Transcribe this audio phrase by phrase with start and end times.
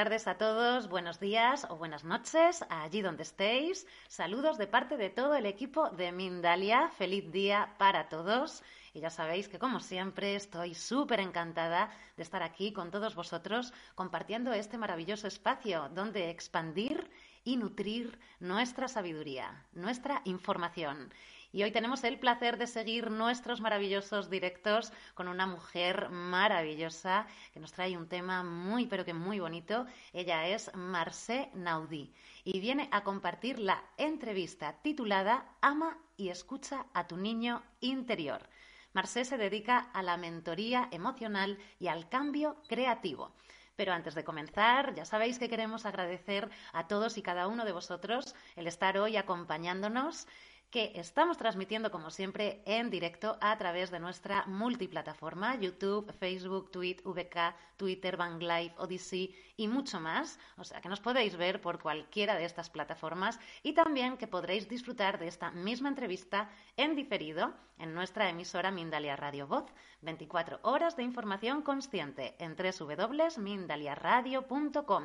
[0.00, 3.86] tardes a todos, buenos días o buenas noches, allí donde estéis.
[4.08, 6.88] Saludos de parte de todo el equipo de Mindalia.
[6.88, 8.62] Feliz día para todos.
[8.94, 13.74] Y ya sabéis que, como siempre, estoy súper encantada de estar aquí con todos vosotros
[13.94, 17.10] compartiendo este maravilloso espacio donde expandir
[17.44, 21.12] y nutrir nuestra sabiduría, nuestra información.
[21.52, 27.58] Y hoy tenemos el placer de seguir nuestros maravillosos directos con una mujer maravillosa que
[27.58, 29.84] nos trae un tema muy, pero que muy bonito.
[30.12, 32.12] Ella es Marcé Naudí
[32.44, 38.48] y viene a compartir la entrevista titulada Ama y escucha a tu niño interior.
[38.92, 43.32] Marcé se dedica a la mentoría emocional y al cambio creativo.
[43.74, 47.72] Pero antes de comenzar, ya sabéis que queremos agradecer a todos y cada uno de
[47.72, 50.28] vosotros el estar hoy acompañándonos
[50.70, 56.98] que estamos transmitiendo, como siempre, en directo a través de nuestra multiplataforma, YouTube, Facebook, Tweet,
[57.04, 60.38] VK, Twitter, Bang Live, Odyssey y mucho más.
[60.56, 64.68] O sea que nos podéis ver por cualquiera de estas plataformas y también que podréis
[64.68, 69.64] disfrutar de esta misma entrevista en diferido en nuestra emisora Mindalia Radio Voz.
[70.02, 75.04] 24 horas de información consciente en www.mindaliaradio.com.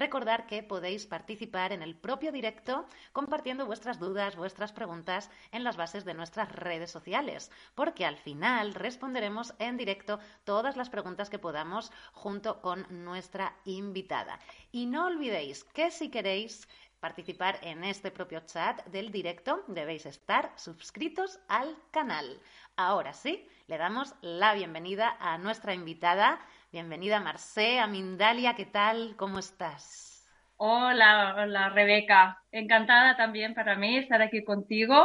[0.00, 5.76] Recordar que podéis participar en el propio directo compartiendo vuestras dudas, vuestras preguntas en las
[5.76, 11.38] bases de nuestras redes sociales, porque al final responderemos en directo todas las preguntas que
[11.38, 14.40] podamos junto con nuestra invitada.
[14.72, 16.66] Y no olvidéis que si queréis
[17.00, 22.40] participar en este propio chat del directo, debéis estar suscritos al canal.
[22.76, 26.40] Ahora sí, le damos la bienvenida a nuestra invitada,
[26.72, 29.16] Bienvenida Marcé, a Mindalia, ¿qué tal?
[29.16, 30.24] ¿Cómo estás?
[30.56, 32.44] Hola, hola Rebeca.
[32.52, 35.04] Encantada también para mí estar aquí contigo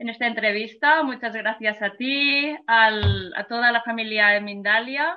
[0.00, 1.04] en esta entrevista.
[1.04, 5.16] Muchas gracias a ti, a toda la familia de Mindalia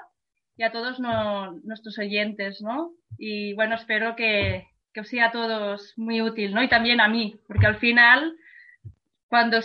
[0.56, 2.92] y a todos nuestros oyentes, ¿no?
[3.18, 6.62] Y bueno, espero que, que os sea a todos muy útil, ¿no?
[6.62, 8.36] Y también a mí, porque al final,
[9.28, 9.58] cuando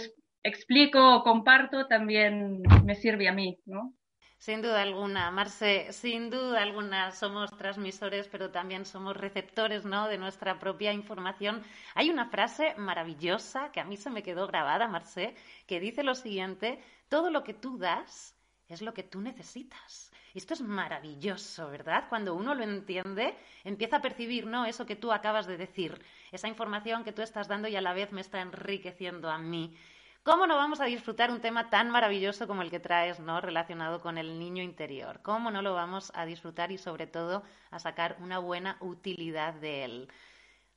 [0.43, 3.93] explico o comparto, también me sirve a mí, ¿no?
[4.38, 10.08] Sin duda alguna, Marce, sin duda alguna somos transmisores, pero también somos receptores ¿no?
[10.08, 11.62] de nuestra propia información.
[11.94, 15.34] Hay una frase maravillosa que a mí se me quedó grabada, Marce,
[15.66, 18.36] que dice lo siguiente, todo lo que tú das
[18.69, 20.12] es lo que tú necesitas.
[20.34, 22.04] Esto es maravilloso, ¿verdad?
[22.10, 24.66] Cuando uno lo entiende, empieza a percibir, ¿no?
[24.66, 27.94] Eso que tú acabas de decir, esa información que tú estás dando y a la
[27.94, 29.75] vez me está enriqueciendo a mí.
[30.26, 33.41] ¿Cómo no vamos a disfrutar un tema tan maravilloso como el que traes, ¿no?
[33.41, 35.20] Relacionado con el niño interior.
[35.22, 39.84] ¿Cómo no lo vamos a disfrutar y sobre todo a sacar una buena utilidad de
[39.84, 40.09] él?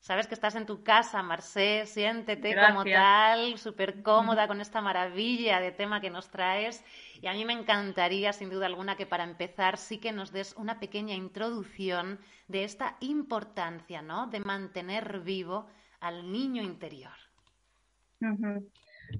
[0.01, 5.59] Sabes que estás en tu casa, Marcé, siéntete como tal, súper cómoda con esta maravilla
[5.59, 6.85] de tema que nos traes.
[7.19, 10.53] Y a mí me encantaría, sin duda alguna, que para empezar sí que nos des
[10.57, 14.27] una pequeña introducción de esta importancia, ¿no?
[14.27, 15.65] De mantener vivo
[16.01, 17.17] al niño interior.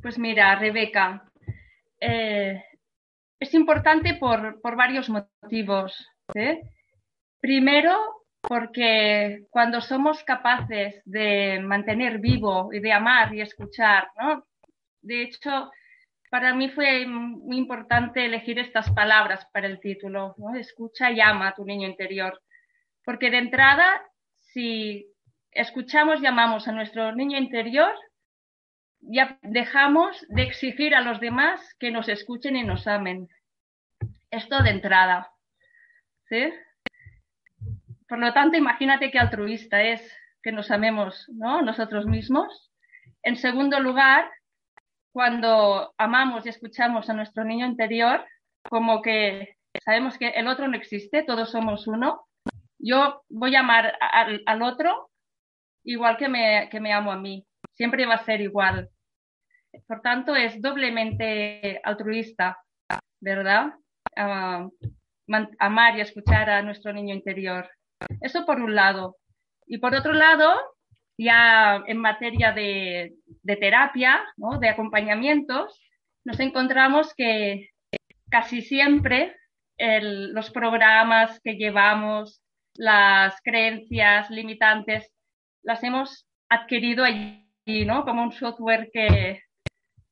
[0.02, 1.30] Pues mira, Rebeca,
[2.00, 2.64] eh,
[3.40, 6.08] es importante por, varios motivos.
[6.34, 6.62] ¿eh?
[7.40, 14.46] Primero, porque cuando somos capaces de mantener vivo y de amar y escuchar, ¿no?
[15.02, 15.72] De hecho,
[16.30, 20.56] para mí fue muy importante elegir estas palabras para el título, ¿no?
[20.56, 22.42] Escucha y ama a tu niño interior.
[23.04, 24.02] Porque de entrada,
[24.54, 25.08] si
[25.52, 27.94] escuchamos y amamos a nuestro niño interior,
[29.02, 33.30] ya dejamos de exigir a los demás que nos escuchen y nos amen.
[34.32, 35.32] Esto de entrada.
[36.28, 36.54] ¿Sí?
[38.08, 40.02] Por lo tanto, imagínate qué altruista es
[40.44, 41.62] que nos amemos ¿no?
[41.62, 42.72] nosotros mismos.
[43.24, 44.30] En segundo lugar,
[45.12, 48.26] cuando amamos y escuchamos a nuestro niño interior,
[48.70, 52.26] como que sabemos que el otro no existe, todos somos uno.
[52.78, 55.10] Yo voy a amar al, otro
[55.84, 57.46] igual que me, que me amo a mí
[57.80, 58.90] siempre va a ser igual.
[59.88, 62.58] Por tanto, es doblemente altruista,
[63.22, 63.74] ¿verdad?
[65.60, 67.70] amar y escuchar a nuestro niño interior.
[68.20, 69.16] Eso por un lado.
[69.66, 70.60] Y por otro lado,
[71.18, 73.14] ya en materia de,
[73.46, 74.26] terapia,
[74.60, 75.80] de acompañamientos,
[76.26, 77.70] nos encontramos que
[78.30, 79.38] casi siempre
[79.78, 82.42] los programas que llevamos,
[82.76, 85.14] las creencias limitantes,
[85.64, 87.49] las hemos adquirido allí
[88.04, 89.44] Como un software que,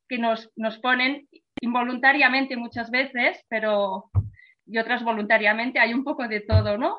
[0.07, 1.27] que nos, nos ponen
[1.59, 4.11] involuntariamente muchas veces, pero
[4.67, 6.97] y otras voluntariamente, hay un poco de todo, ¿no?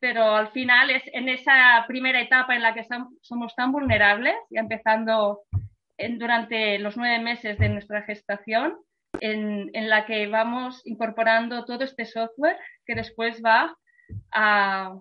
[0.00, 2.84] Pero al final es en esa primera etapa en la que
[3.20, 5.42] somos tan vulnerables, y empezando
[6.18, 8.78] durante los nueve meses de nuestra gestación,
[9.20, 13.76] en, en, la que vamos incorporando todo este software que después va
[14.32, 14.94] a,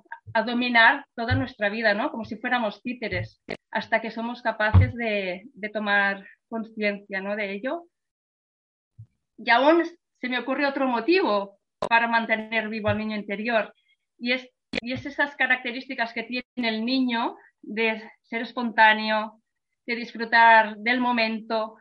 [0.45, 2.09] dominar toda nuestra vida, ¿no?
[2.09, 5.43] Como si fuéramos títeres, hasta que somos capaces de,
[5.73, 7.35] tomar conciencia, ¿no?
[7.35, 7.83] De ello.
[9.37, 9.83] Y aún
[10.19, 11.59] se me ocurre otro motivo
[11.89, 13.73] para mantener vivo al niño interior,
[14.17, 14.47] y es,
[14.81, 19.41] y es esas características que tiene el niño de ser espontáneo,
[19.85, 21.75] de disfrutar del momento,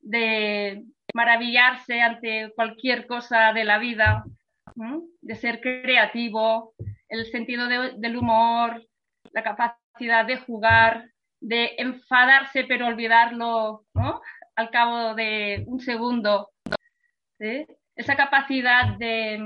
[0.00, 0.84] de
[1.14, 4.24] maravillarse ante cualquier cosa de la vida,
[4.74, 6.74] de ser creativo,
[7.08, 8.82] el sentido del humor,
[9.32, 11.10] la capacidad de jugar,
[11.40, 13.84] de enfadarse pero olvidarlo
[14.56, 16.50] al cabo de un segundo.
[17.96, 19.38] Esa capacidad de,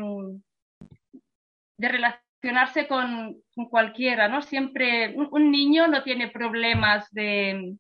[1.79, 4.43] de relacionarse con, cualquiera, ¿no?
[4.43, 7.77] Siempre un, niño no tiene problemas de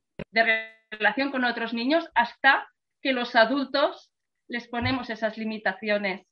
[0.90, 2.66] relación con otros niños hasta
[3.02, 4.10] que los adultos
[4.48, 6.25] les ponemos esas limitaciones.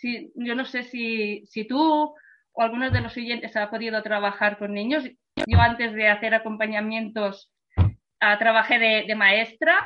[0.00, 2.14] Si, yo no sé si, si tú
[2.52, 5.04] o algunos de los siguientes ha podido trabajar con niños.
[5.46, 7.52] Yo antes de hacer acompañamientos
[8.20, 9.78] ah, trabajé de, maestra,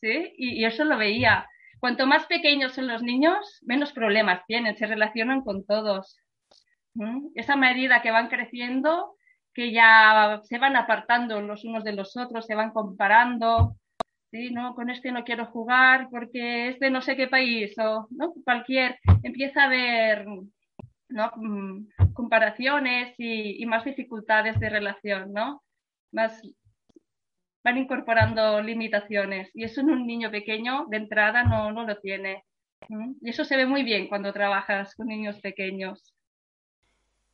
[0.00, 0.32] ¿sí?
[0.36, 1.46] Y, eso lo veía.
[1.80, 6.16] Cuanto más pequeños son los niños, menos problemas tienen, se relacionan con todos.
[7.36, 9.14] Esa medida que van creciendo,
[9.54, 13.76] que ya se van apartando los unos de los otros, se van comparando,
[14.30, 18.06] sí, no, con este no quiero jugar porque es de no sé qué país o
[18.10, 18.32] ¿no?
[18.44, 20.26] cualquier, empieza a haber
[21.08, 21.32] ¿no?
[21.36, 25.62] Mm, comparaciones y, más dificultades de relación, ¿no?
[26.12, 26.40] Más
[27.64, 32.44] van incorporando limitaciones y eso en un niño pequeño de entrada no, no lo tiene.
[33.20, 36.14] Y eso se ve muy bien cuando trabajas con niños pequeños.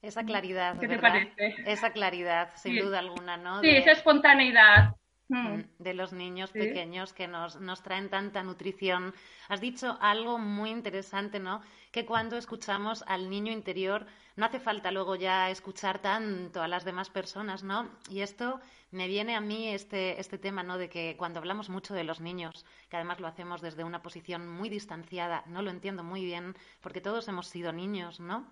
[0.01, 0.79] Esa claridad.
[0.79, 1.55] ¿Qué te parece?
[1.67, 3.61] Esa claridad, sin duda alguna, ¿no?
[3.61, 4.95] Sí, esa espontaneidad.
[5.29, 9.15] Mm, de los niños pequeños que nos, nos traen tanta nutrición.
[9.49, 11.63] Has dicho algo muy interesante, ¿no?
[11.93, 14.07] Que cuando escuchamos al niño interior,
[14.37, 17.89] no hace falta luego ya escuchar tanto a las demás personas, ¿no?
[18.11, 18.61] Y esto
[18.91, 20.77] me viene a mí este, este tema, ¿no?
[20.77, 24.47] De que cuando hablamos mucho de los niños, que además lo hacemos desde una posición
[24.47, 28.47] muy distanciada, no lo entiendo muy bien, porque todos hemos sido niños, ¿no?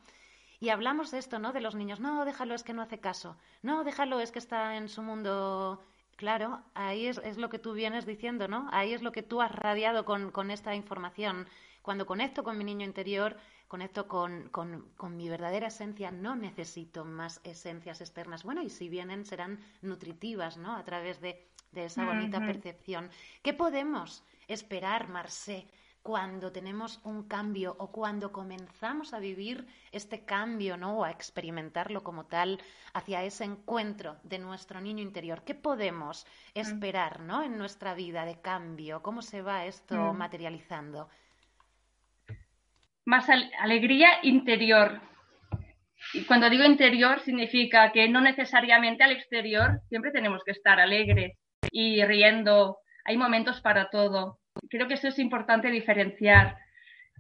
[0.59, 1.53] Y hablamos de esto, ¿no?
[1.53, 4.77] De los niños, no, déjalo, es que no hace caso, no, déjalo, es que está
[4.77, 5.83] en su mundo
[6.17, 8.69] Claro, ahí es, es, lo que tú vienes diciendo, ¿no?
[8.71, 11.47] Ahí es lo que tú has radiado con, con esta información.
[11.83, 13.37] Cuando conecto con mi niño interior,
[13.67, 18.45] conecto con, con, con, mi verdadera esencia, no necesito más esencias externas.
[18.45, 20.77] Bueno, y si vienen, serán nutritivas, ¿no?
[20.77, 23.11] A través de, de esa bonita percepción.
[23.43, 25.67] ¿Qué podemos esperar, Marcé,
[26.03, 30.99] cuando tenemos un cambio o cuando comenzamos a vivir este cambio, ¿no?
[30.99, 32.61] O a experimentarlo como tal
[32.93, 35.43] hacia ese encuentro de nuestro niño interior.
[35.45, 36.59] ¿Qué podemos mm.
[36.59, 37.43] esperar, ¿no?
[37.43, 39.03] En nuestra vida de cambio.
[39.03, 40.17] ¿Cómo se va esto mm.
[40.17, 41.09] materializando?
[43.05, 43.29] Más
[43.61, 45.01] alegría interior.
[46.15, 51.39] Y cuando digo interior significa que no necesariamente al exterior siempre tenemos que estar alegres
[51.71, 52.79] y riendo.
[53.05, 56.57] Hay momentos para todo creo que eso es importante diferenciar.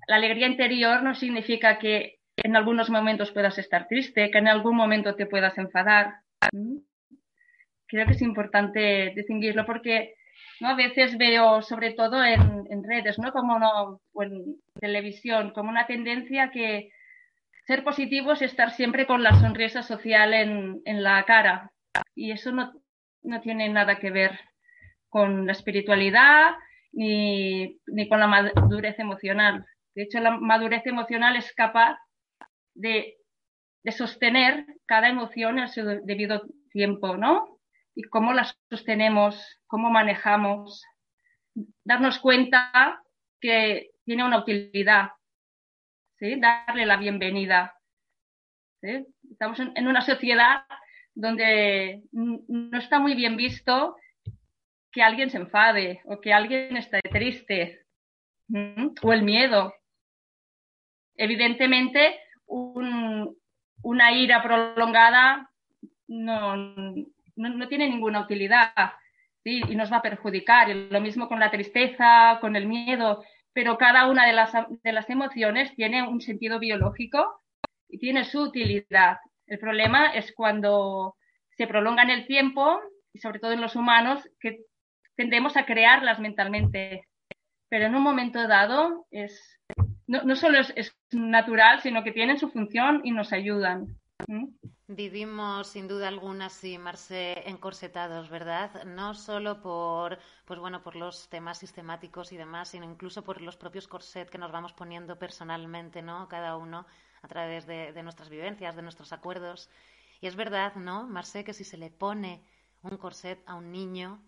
[0.09, 4.77] La alegría interior no significa que en algunos momentos puedas estar triste, que en algún
[4.77, 6.15] momento te puedas enfadar.
[7.87, 10.15] Creo que es importante distinguirlo porque
[10.61, 10.69] ¿no?
[10.69, 13.33] a veces veo, sobre todo en, redes, ¿no?
[13.33, 16.91] Como no, o en televisión, como una tendencia que
[17.67, 21.71] ser positivo es estar siempre con la sonrisa social en, en la cara.
[22.15, 22.73] Y eso no,
[23.23, 24.41] no tiene nada que ver
[25.09, 26.55] con la espiritualidad,
[26.93, 29.67] ni, ni con la madurez emocional.
[29.95, 31.99] De hecho, la madurez emocional es capaz
[32.75, 33.17] de,
[33.83, 37.59] de sostener cada emoción en su debido tiempo, ¿no?
[37.95, 40.83] Y cómo la sostenemos, cómo manejamos,
[41.85, 43.03] darnos cuenta
[43.41, 45.11] que tiene una utilidad,
[46.19, 46.41] ¿sí?
[46.41, 47.75] Darle la bienvenida.
[48.81, 49.07] ¿sí?
[49.31, 50.65] Estamos en, en una sociedad
[51.15, 53.97] donde no está muy bien visto
[54.93, 57.87] que alguien se enfade o que alguien esté triste
[59.03, 59.75] o el miedo.
[61.17, 65.51] Evidentemente, una ira prolongada
[66.09, 68.73] no, no, tiene ninguna utilidad
[69.45, 70.69] y nos va a perjudicar.
[70.69, 75.09] lo mismo con la tristeza, con el miedo, pero cada una de las, de las
[75.11, 77.41] emociones tiene un sentido biológico
[77.89, 79.19] y tiene su utilidad.
[79.47, 81.17] El problema es cuando
[81.57, 82.81] se prolonga en el tiempo
[83.13, 84.65] y sobre todo en los humanos, que
[85.17, 87.07] tendemos a crearlas mentalmente,
[87.69, 89.59] pero en un momento dado es,
[90.07, 93.99] no, no solo es, natural, sino que tienen su función y nos ayudan.
[94.87, 98.85] Vivimos sin duda alguna, sí, Marce, encorsetados, ¿verdad?
[98.85, 103.57] No solo por, pues bueno, por los temas sistemáticos y demás, sino incluso por los
[103.57, 106.29] propios corset que nos vamos poniendo personalmente, ¿no?
[106.29, 106.87] Cada uno
[107.23, 109.71] a través de, de nuestras vivencias, de nuestros acuerdos.
[110.21, 112.45] Y es verdad, ¿no, Marce, que si se le pone
[112.83, 114.23] un corset a un niño,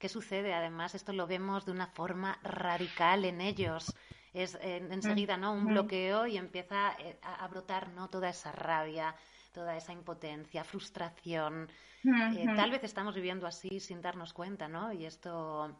[0.00, 0.52] ¿qué sucede?
[0.52, 3.94] Además, esto lo vemos de una forma radical en ellos
[4.32, 9.14] es enseguida no un bloqueo y empieza eh, a, brotar no toda esa rabia
[9.52, 11.68] toda esa impotencia, frustración.
[12.04, 14.92] Eh, tal vez estamos viviendo así sin darnos cuenta, ¿no?
[14.92, 15.76] Y esto,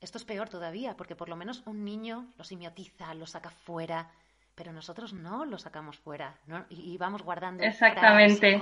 [0.00, 4.10] esto es peor todavía, porque por lo menos un niño lo simiotiza, lo saca fuera,
[4.54, 6.66] pero nosotros no lo sacamos fuera, ¿no?
[6.68, 8.60] Y, vamos guardando Exactamente.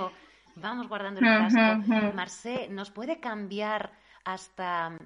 [0.55, 2.13] vamos guardando el frasco.
[2.15, 3.91] Marcé, ¿nos puede cambiar
[4.27, 4.97] hasta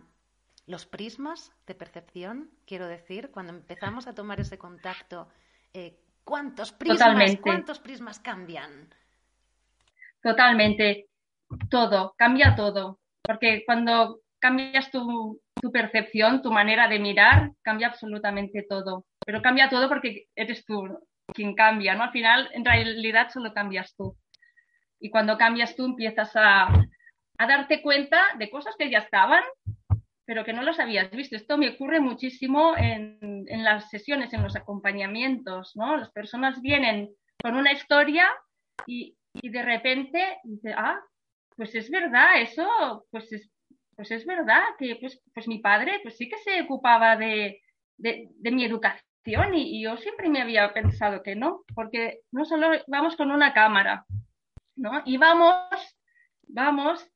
[0.66, 2.50] los prismas de percepción?
[2.66, 5.28] Quiero decir, cuando empezamos a tomar ese contacto,
[5.74, 8.90] eh, ¿cuántos prismas, ¿cuántos prismas cambian?
[10.24, 11.08] Totalmente.
[11.70, 13.00] Todo, cambia todo.
[13.22, 15.40] Porque cuando cambias tu,
[15.72, 19.06] percepción, tu manera de mirar, cambia absolutamente todo.
[19.24, 20.98] Pero cambia todo porque eres tú
[21.28, 22.04] quien cambia, ¿no?
[22.06, 24.18] Al final, en realidad, solo cambias tú.
[25.00, 26.70] Y cuando cambias tú, empiezas a,
[27.41, 29.43] a darte cuenta de cosas que ya estaban,
[30.25, 31.36] pero que no las habías visto.
[31.36, 35.98] Esto me ocurre muchísimo en, las sesiones, en los acompañamientos, ¿no?
[35.98, 37.10] Las personas vienen
[37.41, 38.27] con una historia
[38.86, 41.00] y, y de repente dice, ah,
[41.55, 43.51] pues es verdad, eso, pues es,
[43.95, 47.62] pues es verdad que pues, pues mi padre pues sí que se ocupaba de,
[47.98, 53.15] de, mi educación y, yo siempre me había pensado que no, porque no solo vamos
[53.15, 54.05] con una cámara,
[54.75, 55.01] ¿no?
[55.05, 55.55] Y vamos,
[56.48, 57.07] vamos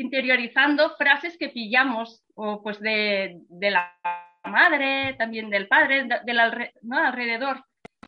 [0.00, 3.92] interiorizando frases que pillamos o pues de, de la
[4.44, 6.38] madre, también del padre, del
[6.82, 6.98] ¿no?
[6.98, 7.64] alrededor,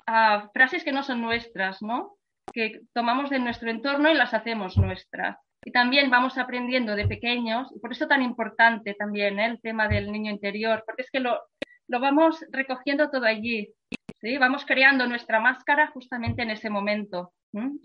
[0.06, 2.16] a frases que no son nuestras, ¿no?
[2.52, 5.38] que tomamos de nuestro entorno y las hacemos nuestras.
[5.64, 9.46] Y también vamos aprendiendo de pequeños, y por eso tan importante también ¿eh?
[9.46, 11.40] el tema del niño interior, porque es que lo,
[11.88, 13.72] lo vamos recogiendo todo allí.
[14.20, 14.38] ¿sí?
[14.38, 17.32] Vamos creando nuestra máscara justamente en ese momento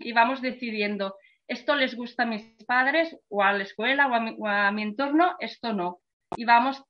[0.00, 1.16] y vamos decidiendo,
[1.48, 5.72] esto les gusta a mis padres o a la escuela o a mi, entorno, esto
[5.72, 6.00] no.
[6.36, 6.84] Y vamos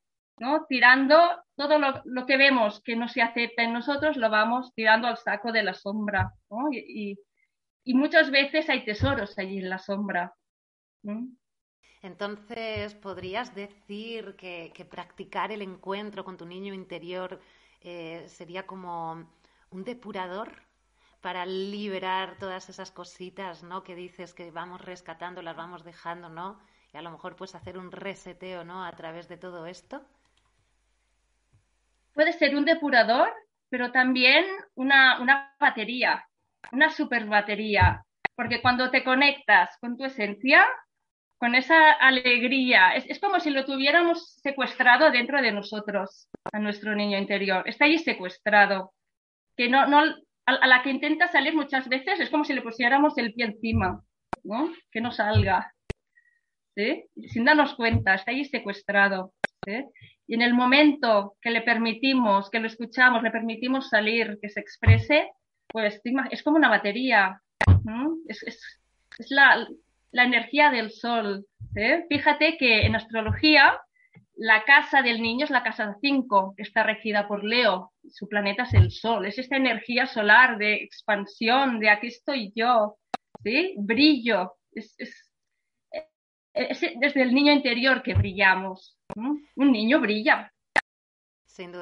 [0.69, 1.17] tirando
[1.57, 5.53] todo lo, que vemos que no se acepta en nosotros, lo vamos tirando al saco
[5.53, 6.33] de la sombra.
[6.51, 6.69] ¿no?
[6.73, 10.35] Y muchas veces hay tesoros allí en la sombra.
[12.03, 17.41] Entonces, ¿podrías decir que, practicar el encuentro con tu niño interior
[17.81, 19.29] eh, sería como
[19.71, 20.68] un depurador
[21.21, 23.83] para liberar todas esas cositas, ¿no?
[23.83, 26.61] Que dices que vamos rescatando, las vamos dejando, ¿no?
[26.93, 28.85] Y a lo mejor puedes hacer un reseteo, ¿no?
[28.85, 30.03] A través de todo esto.
[32.15, 33.33] Puede ser un depurador,
[33.69, 34.45] pero también
[34.75, 36.29] una, una batería
[36.73, 40.67] una super batería, porque cuando te conectas con tu esencia,
[41.39, 47.17] con esa alegría, es, como si lo tuviéramos secuestrado dentro de nosotros, a nuestro niño
[47.17, 47.63] interior.
[47.69, 48.93] Está ahí secuestrado,
[49.57, 49.87] que no,
[50.49, 54.03] a, la que intenta salir muchas veces es como si le pusiéramos el pie encima,
[54.45, 54.73] ¿no?
[54.91, 55.75] Que no salga,
[56.75, 57.05] ¿sí?
[57.27, 59.35] Sin darnos cuenta, está ahí secuestrado.
[60.27, 64.61] Y en el momento que le permitimos, que lo escuchamos, le permitimos salir, que se
[64.61, 65.31] exprese,
[65.67, 66.01] pues
[66.31, 67.43] es como una batería,
[68.27, 68.81] es, es,
[69.19, 69.69] es la,
[70.13, 71.45] la, energía del sol.
[71.77, 72.07] ¿eh?
[72.09, 73.79] Fíjate que en astrología
[74.39, 78.63] la casa del niño es la casa 5, que está regida por Leo, su planeta
[78.63, 82.99] es el sol, es esta energía solar de expansión, de aquí estoy yo,
[83.43, 83.75] ¿sí?
[83.79, 85.29] brillo, es, es,
[86.55, 88.97] es desde el niño interior que brillamos.
[89.17, 90.53] Un niño brilla,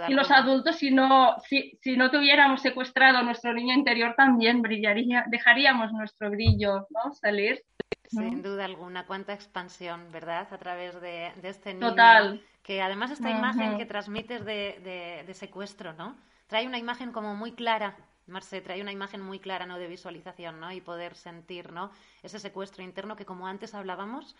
[0.08, 5.24] y los adultos, si no, si, si no tuviéramos secuestrado nuestro niño interior, también brillaría,
[5.28, 7.12] dejaríamos nuestro brillo ¿no?
[7.12, 7.62] salir.
[8.08, 10.46] Sin duda alguna, cuánta expansión, ¿verdad?
[10.50, 11.90] A través de, este niño.
[11.90, 12.42] Total.
[12.62, 16.16] Que además esta imagen que transmites de, de, secuestro, ¿no?
[16.46, 17.96] Trae una imagen como muy clara,
[18.28, 19.78] Marce, trae una imagen muy clara, ¿no?
[19.78, 20.72] De visualización, ¿no?
[20.72, 21.90] Y poder sentir, ¿no?
[22.22, 24.34] Ese secuestro interno que como antes hablábamos,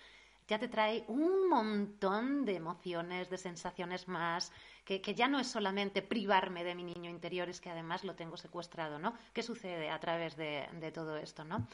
[0.48, 4.52] ya te trae un montón de emociones, de sensaciones más,
[4.84, 8.36] que, ya no es solamente privarme de mi niño interior, es que además lo tengo
[8.36, 9.14] secuestrado, ¿no?
[9.32, 11.66] ¿Qué sucede a través de, todo esto, ¿no?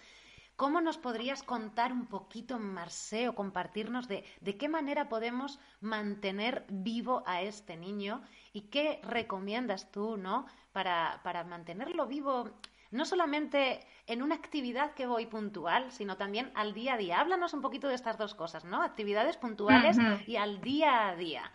[0.57, 6.65] ¿Cómo nos podrías contar un poquito, Marce, o compartirnos de, de qué manera podemos mantener
[6.69, 10.47] vivo a este niño y qué recomiendas tú, ¿no?
[10.73, 12.51] Para, para mantenerlo vivo
[12.93, 17.21] no solamente en una actividad que voy puntual, sino también al día a día.
[17.21, 18.83] Háblanos un poquito de estas dos cosas, ¿no?
[18.83, 21.53] Actividades puntuales y al día a día.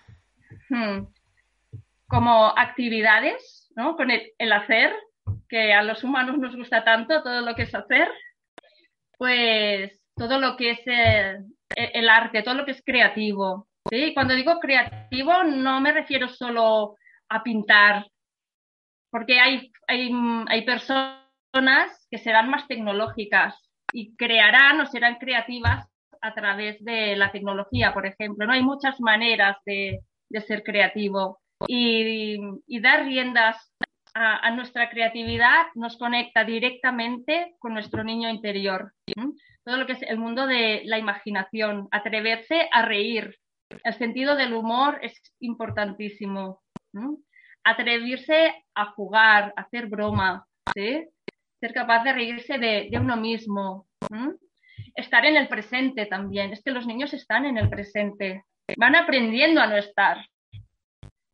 [2.08, 3.96] Como actividades, ¿no?
[3.96, 4.96] Con el, hacer,
[5.50, 8.10] que a los humanos nos gusta tanto todo lo que es hacer.
[9.18, 10.80] pues todo lo que es
[11.76, 13.68] el, arte, todo lo que es creativo.
[13.90, 14.14] ¿sí?
[14.14, 16.96] Cuando digo creativo no me refiero solo
[17.30, 18.08] a pintar,
[19.12, 20.12] porque hay, hay,
[20.48, 21.27] hay personas
[22.10, 23.56] que serán más tecnológicas
[23.92, 25.88] y crearán o serán creativas
[26.22, 28.46] a través de la tecnología, por ejemplo.
[28.46, 28.54] ¿no?
[28.54, 32.38] Hay muchas maneras de, de ser creativo y,
[32.80, 33.74] dar riendas
[34.14, 38.94] a, nuestra creatividad nos conecta directamente con nuestro niño interior.
[39.64, 43.38] Todo lo que es el mundo de la imaginación, atreverse a reír.
[43.84, 46.62] El sentido del humor es importantísimo.
[47.64, 50.48] Atreverse a jugar, a hacer broma,
[51.60, 53.88] ser capaz de reírse de, uno mismo.
[54.96, 56.54] Estar en el presente también.
[56.54, 58.44] Es que los niños están en el presente.
[58.78, 60.18] Van aprendiendo a no estar,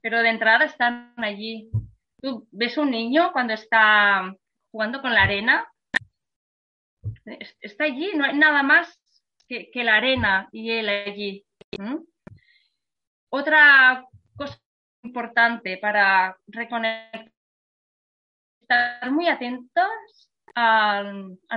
[0.02, 1.70] pero de entrada están allí.
[2.22, 4.36] Tú ves un niño cuando está
[4.72, 5.68] jugando con la arena,
[7.62, 9.00] está allí, no hay nada más
[9.48, 11.46] que, la arena y él allí.
[13.30, 14.60] Otra cosa
[15.04, 17.32] importante para reconectar,
[19.12, 21.04] muy atentos a,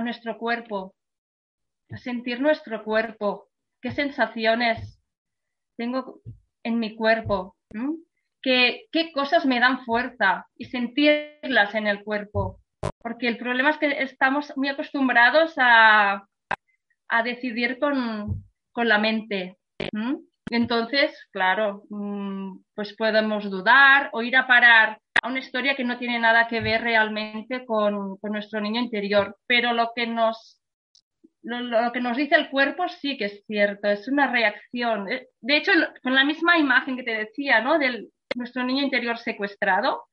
[0.01, 0.95] nuestro cuerpo,
[1.91, 3.49] a sentir nuestro cuerpo,
[3.81, 5.01] qué sensaciones
[5.77, 6.21] tengo
[6.63, 7.55] en mi cuerpo
[8.91, 12.61] qué cosas me dan fuerza y sentirlas en el cuerpo.
[12.99, 16.25] Porque el problema es que estamos muy acostumbrados a,
[17.23, 18.43] decidir con,
[18.75, 19.57] la mente.
[20.49, 25.97] Entonces, claro, mm, pues podemos dudar o ir a parar a una historia que no
[25.97, 29.37] tiene nada que ver realmente con, nuestro niño interior.
[29.47, 30.61] Pero lo que nos
[31.43, 35.09] lo, que nos dice el cuerpo sí que es cierto, es una reacción.
[35.09, 35.71] Eh, de hecho,
[36.03, 37.79] con la misma imagen que te decía, ¿no?
[37.79, 40.03] Del, nuestro niño interior secuestrado,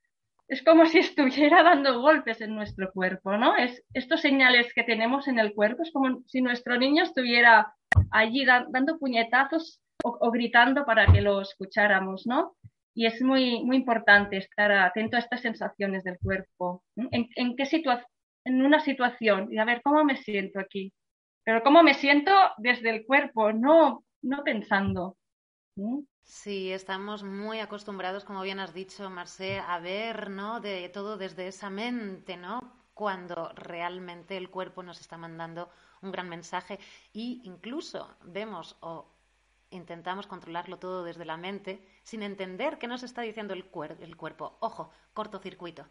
[0.47, 3.55] es como si estuviera dando golpes en nuestro cuerpo, ¿no?
[3.55, 7.73] Es, estos señales que tenemos en el cuerpo es como si nuestro niño estuviera
[8.11, 12.55] allí dando puñetazos o, gritando para que lo escucháramos, ¿no?
[12.93, 16.83] Y es muy, muy importante estar atento a estas sensaciones del cuerpo.
[16.95, 18.07] ¿En, qué situación?
[18.45, 20.93] En una situación y a ver cómo me siento aquí.
[21.43, 25.17] Pero cómo me siento desde el cuerpo, no, no pensando.
[26.23, 30.59] Sí, estamos muy acostumbrados, como bien has dicho, Marcé, a ver, ¿no?
[30.61, 32.59] De todo desde esa mente, ¿no?
[32.93, 35.69] Cuando realmente el cuerpo nos está mandando
[36.01, 36.79] un gran mensaje
[37.11, 39.14] y incluso vemos o
[39.75, 43.65] intentamos controlarlo todo desde la mente sin entender qué nos está diciendo el,
[43.99, 44.57] el cuerpo.
[44.59, 45.85] Ojo, cortocircuito,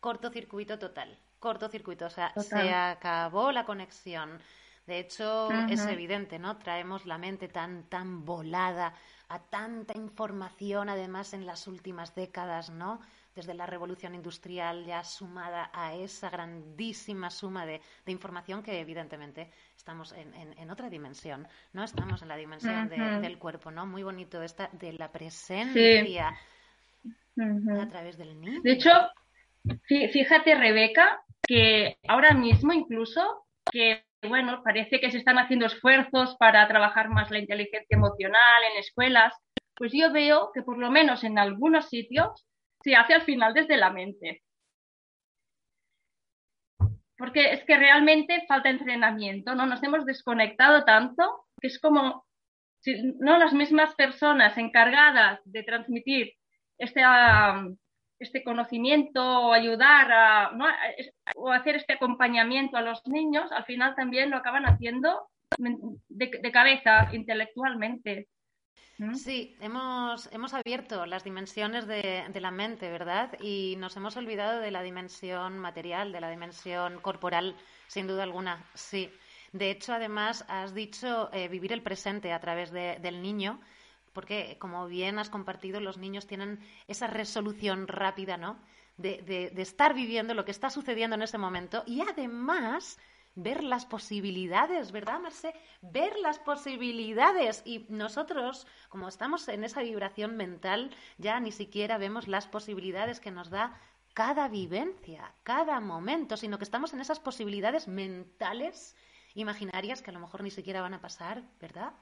[0.00, 4.40] cortocircuito total, cortocircuito, o sea, se acabó la conexión.
[4.86, 6.56] De hecho, es evidente, ¿no?
[6.56, 8.94] Traemos la mente tan, tan volada
[9.28, 13.00] a tanta información, además en las últimas décadas, ¿no?
[13.40, 20.12] Desde la revolución industrial ya sumada a esa grandísima suma de, información que evidentemente estamos
[20.12, 21.82] en, otra dimensión, ¿no?
[21.82, 23.86] Estamos en la dimensión del cuerpo, ¿no?
[23.86, 26.38] Muy bonito esta de la presencia
[27.38, 28.60] a través del niño.
[28.62, 28.90] De hecho,
[29.86, 36.68] fíjate, Rebeca, que ahora mismo incluso que bueno, parece que se están haciendo esfuerzos para
[36.68, 39.32] trabajar más la inteligencia emocional en escuelas,
[39.76, 42.46] pues yo veo que por lo menos en algunos sitios
[42.82, 44.42] se hace al final desde la mente.
[47.16, 49.66] Porque es que realmente falta entrenamiento, ¿no?
[49.66, 52.24] Nos hemos desconectado tanto que es como
[52.80, 56.32] si no las mismas personas encargadas de transmitir
[56.78, 57.02] este,
[58.18, 60.50] este conocimiento o ayudar a,
[61.36, 67.08] o hacer este acompañamiento a los niños, al final también lo acaban haciendo de, cabeza,
[67.12, 68.28] intelectualmente.
[68.98, 69.14] ¿Mm?
[69.14, 73.32] Sí, hemos, hemos abierto las dimensiones de, la mente, ¿verdad?
[73.40, 77.56] Y nos hemos olvidado de la dimensión material, de la dimensión corporal,
[77.86, 79.10] sin duda alguna, sí.
[79.52, 83.60] De hecho, además, has dicho eh, vivir el presente a través del niño
[84.12, 88.58] porque como bien has compartido, los niños tienen esa resolución rápida, ¿no?
[88.96, 89.22] De,
[89.54, 92.98] de, estar viviendo lo que está sucediendo en ese momento y además
[93.42, 95.54] ver las posibilidades, ¿verdad, Marce?
[95.82, 97.62] Ver las posibilidades.
[97.64, 103.30] Y nosotros, como estamos en esa vibración mental, ya ni siquiera vemos las posibilidades que
[103.30, 103.78] nos da
[104.14, 108.96] cada vivencia, cada momento, sino que estamos en esas posibilidades mentales
[109.34, 111.92] imaginarias que a lo mejor ni siquiera van a pasar, ¿verdad?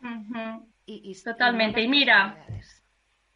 [0.87, 1.83] y, Totalmente.
[1.83, 2.47] Y mira,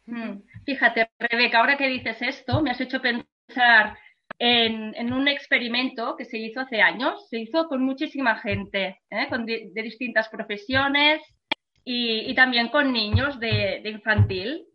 [0.05, 3.97] mm, fíjate, Rebeca, ahora que dices esto, me has hecho pensar
[4.45, 7.29] en, un experimento que se hizo hace años.
[7.29, 9.27] Se hizo con muchísima gente, ¿eh?
[9.45, 11.21] de, distintas profesiones
[11.85, 14.65] y, también con niños de, infantil.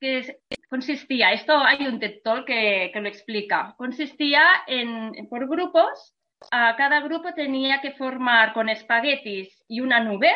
[0.00, 0.38] Que
[0.70, 6.14] consistía, esto hay un TED que, lo explica, consistía en, por grupos
[6.52, 10.30] a cada grupo tenía que formar con espaguetis y una nube,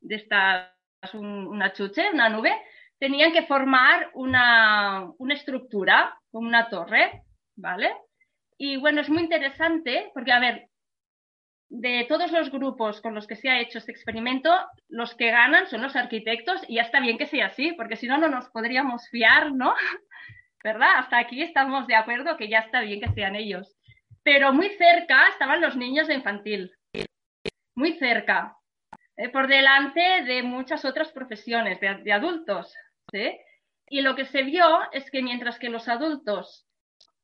[0.00, 0.74] de esta
[1.14, 2.52] una chuche, una nube,
[2.98, 7.22] tenían que formar una, una estructura, una torre,
[7.54, 7.94] ¿vale?
[8.62, 10.68] Y bueno, es muy interesante porque, a ver,
[11.70, 14.54] de todos los grupos con los que se ha hecho este experimento,
[14.90, 18.06] los que ganan son los arquitectos y ya está bien que sea así, porque si
[18.06, 19.74] no, no nos podríamos fiar, ¿no?
[20.62, 20.90] ¿Verdad?
[20.98, 23.78] Hasta aquí estamos de acuerdo que ya está bien que sean ellos.
[24.22, 26.70] Pero muy cerca estaban los niños de infantil,
[27.74, 28.58] muy cerca,
[29.16, 32.74] eh, por delante de muchas otras profesiones, de, de adultos.
[33.10, 33.38] ¿sí?
[33.88, 36.66] Y lo que se vio es que mientras que los adultos,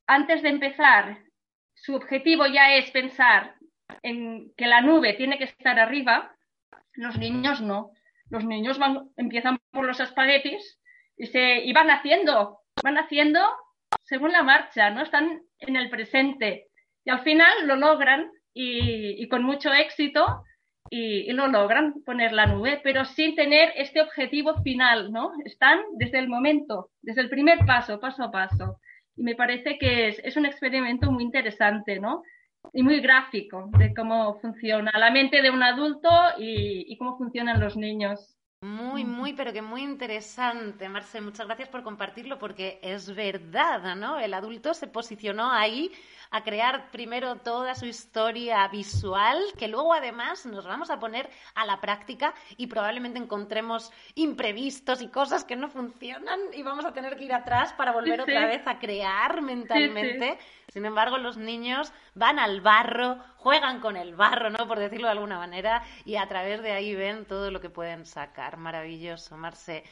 [0.07, 1.26] antes de empezar,
[1.77, 3.55] su objetivo ya es pensar
[4.03, 6.35] en que la nube tiene que estar arriba,
[6.95, 7.93] los niños no.
[8.31, 10.81] Los niños van, empiezan por los espaguetis
[11.17, 13.41] y, se, van haciendo, van haciendo
[14.03, 15.03] según la marcha, ¿no?
[15.03, 16.67] Están en el presente.
[17.05, 20.43] Y al final lo logran y, y con mucho éxito
[20.91, 25.33] y, y, lo logran poner la nube, pero sin tener este objetivo final, ¿no?
[25.45, 28.81] Están desde el momento, desde el primer paso, paso a paso.
[29.17, 32.23] Y me parece que es, es un experimento muy interesante, ¿no?
[32.73, 37.61] y muy gráfico de cómo funciona la mente de un adulto y, y, cómo funcionan
[37.61, 38.37] los niños.
[38.63, 41.21] Muy, muy, pero que muy interesante, Marce.
[41.21, 44.19] Muchas gracias por compartirlo porque es verdad, ¿no?
[44.19, 45.93] El adulto se posicionó ahí
[46.31, 51.67] a crear primero toda su historia visual, que luego además nos vamos a poner a
[51.67, 57.17] la práctica y probablemente encontremos imprevistos y cosas que no funcionan y vamos a tener
[57.17, 60.39] que ir atrás para volver sí, otra vez a crear mentalmente.
[60.41, 64.69] Sí, Sin embargo, los niños van al barro, juegan con el barro, ¿no?
[64.69, 68.05] Por decirlo de alguna manera, y a través de ahí ven todo lo que pueden
[68.05, 68.59] sacar.
[68.59, 69.85] Maravilloso, Marce.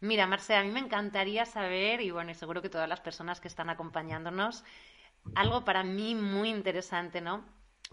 [0.00, 3.38] Mira, Marce, a mí me encantaría saber, y bueno, y seguro que todas las personas
[3.38, 4.64] que están acompañándonos,
[5.34, 7.44] algo para mí muy interesante, ¿no?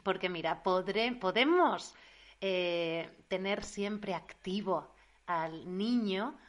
[0.03, 1.95] Porque mira, podré, podemos
[2.39, 6.39] eh, tener siempre activo al niño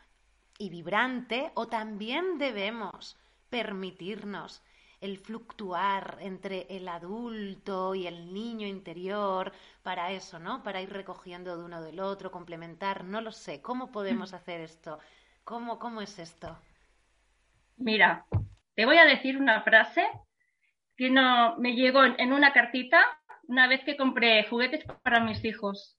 [0.58, 3.16] y vibrante o también debemos
[3.50, 4.62] permitirnos
[5.00, 10.62] el fluctuar entre el adulto y el niño interior para eso, ¿no?
[10.62, 13.62] Para ir recogiendo de uno del otro, complementar, no lo sé.
[13.62, 14.98] ¿Cómo podemos hacer esto?
[15.44, 16.58] ¿Cómo, cómo es esto?
[17.76, 18.26] Mira,
[18.74, 20.06] te voy a decir una frase
[20.96, 23.00] que no, me llegó en una cartita
[23.48, 25.96] una vez que compré juguetes para mis hijos.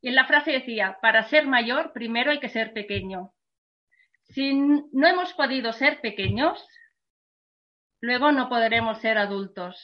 [0.00, 3.32] Y en la frase decía, para ser mayor, primero hay que ser pequeño.
[4.22, 6.64] Si no hemos podido ser pequeños,
[8.04, 9.82] luego no podremos ser adultos.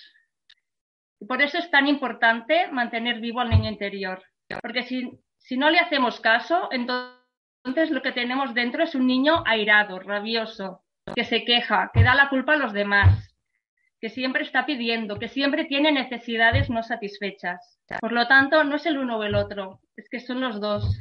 [1.18, 4.22] Y por eso es tan importante mantener vivo al niño interior.
[4.60, 9.42] Porque si, si no le hacemos caso, entonces lo que tenemos dentro es un niño
[9.46, 10.82] airado, rabioso,
[11.14, 13.26] que se queja, que da la culpa a los demás
[14.00, 17.78] que siempre está pidiendo, que siempre tiene necesidades no satisfechas.
[18.00, 20.98] Por lo tanto, no es el uno o el otro, es que son los dos.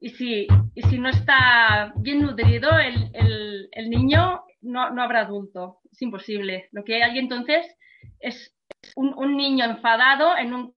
[0.00, 5.20] Y si, y si no está bien nutrido el, el, el niño, no, no, habrá
[5.20, 5.80] adulto.
[5.90, 6.68] Es imposible.
[6.72, 7.66] Lo que hay entonces
[8.20, 8.54] es
[8.96, 10.74] un, un niño enfadado en un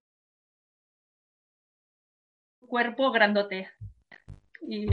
[2.68, 3.70] cuerpo grandote.
[4.68, 4.86] Y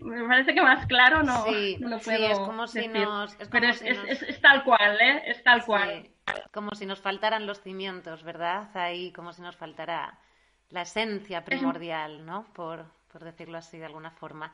[0.00, 3.04] me parece que más claro no, sí, no lo puedo sí, es como si decir.
[3.04, 5.22] nos, es Pero es, si es, nos- es, es tal cual, ¿eh?
[5.26, 6.02] Es tal cual.
[6.04, 6.10] sí,
[6.52, 8.70] como si nos faltaran los cimientos, ¿verdad?
[8.76, 10.18] Ahí como si nos faltara
[10.70, 12.52] la esencia primordial, ¿no?
[12.52, 14.52] Por, por decirlo así de alguna forma.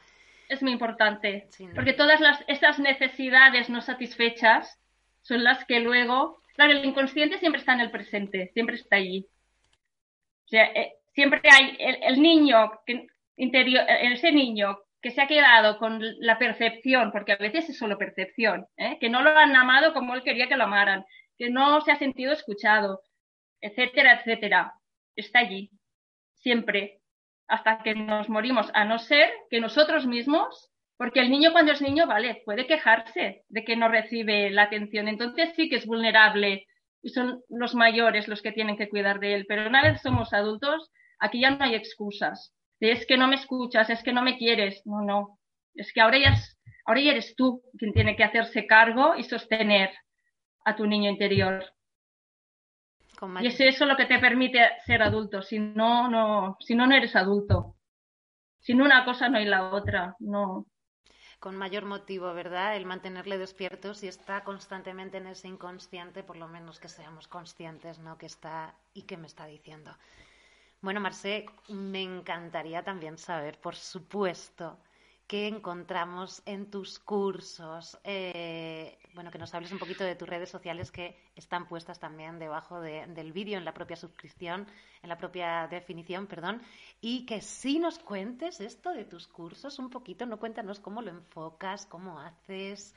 [0.48, 1.46] Es muy importante.
[1.50, 1.74] Sí, ¿no?
[1.74, 4.80] Porque todas las, estas necesidades no satisfechas
[5.22, 6.42] son las que luego.
[6.54, 9.26] Claro, el inconsciente siempre está en el presente, siempre está allí.
[10.46, 13.06] O sea, eh, siempre hay el, el niño que,
[13.36, 17.78] interior, eh, ese niño que se ha quedado con la percepción, porque a veces es
[17.78, 18.98] solo percepción, ¿eh?
[19.00, 21.04] que no lo han amado como él quería que lo amaran,
[21.38, 23.02] que no se ha sentido escuchado,
[23.60, 24.72] etcétera, etcétera.
[25.14, 25.70] Está allí,
[26.34, 27.00] siempre,
[27.48, 31.82] hasta que nos morimos, a no ser que nosotros mismos, porque el niño cuando es
[31.82, 36.66] niño, vale, puede quejarse de que no recibe la atención, entonces sí que es vulnerable
[37.02, 40.32] y son los mayores los que tienen que cuidar de él, pero una vez somos
[40.32, 42.52] adultos, aquí ya no hay excusas.
[42.80, 45.38] De, es que no me escuchas, es que no me quieres, no, no,
[45.74, 49.24] es que ahora ya, es, ahora ya eres tú quien tiene que hacerse cargo y
[49.24, 49.90] sostener
[50.64, 51.64] a tu niño interior.
[53.16, 55.42] Con Y es eso lo que te permite ser adulto.
[55.42, 57.76] Si no, no, si no, no eres adulto.
[58.60, 60.14] Sin una cosa no hay la otra.
[60.20, 60.66] No.
[61.38, 62.76] con mayor motivo, ¿verdad?
[62.76, 67.98] El mantenerle despierto si está constantemente en ese inconsciente, por lo menos que seamos conscientes,
[67.98, 68.18] ¿no?
[68.18, 69.96] Que está y que me está diciendo.
[70.80, 74.78] Bueno, Marce, me encantaría también saber, por supuesto,
[75.26, 77.98] ¿Qué encontramos en tus cursos?
[78.04, 82.38] Eh, bueno, que nos hables un poquito de tus redes sociales que están puestas también
[82.38, 84.68] debajo del vídeo, en la propia suscripción,
[85.02, 86.62] en la propia definición, perdón,
[87.00, 91.10] y que sí nos cuentes esto de tus cursos un poquito, no cuéntanos cómo lo
[91.10, 92.94] enfocas, cómo haces.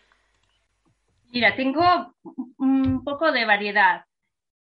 [1.31, 2.13] Mira, tengo
[2.57, 4.05] un poco de variedad.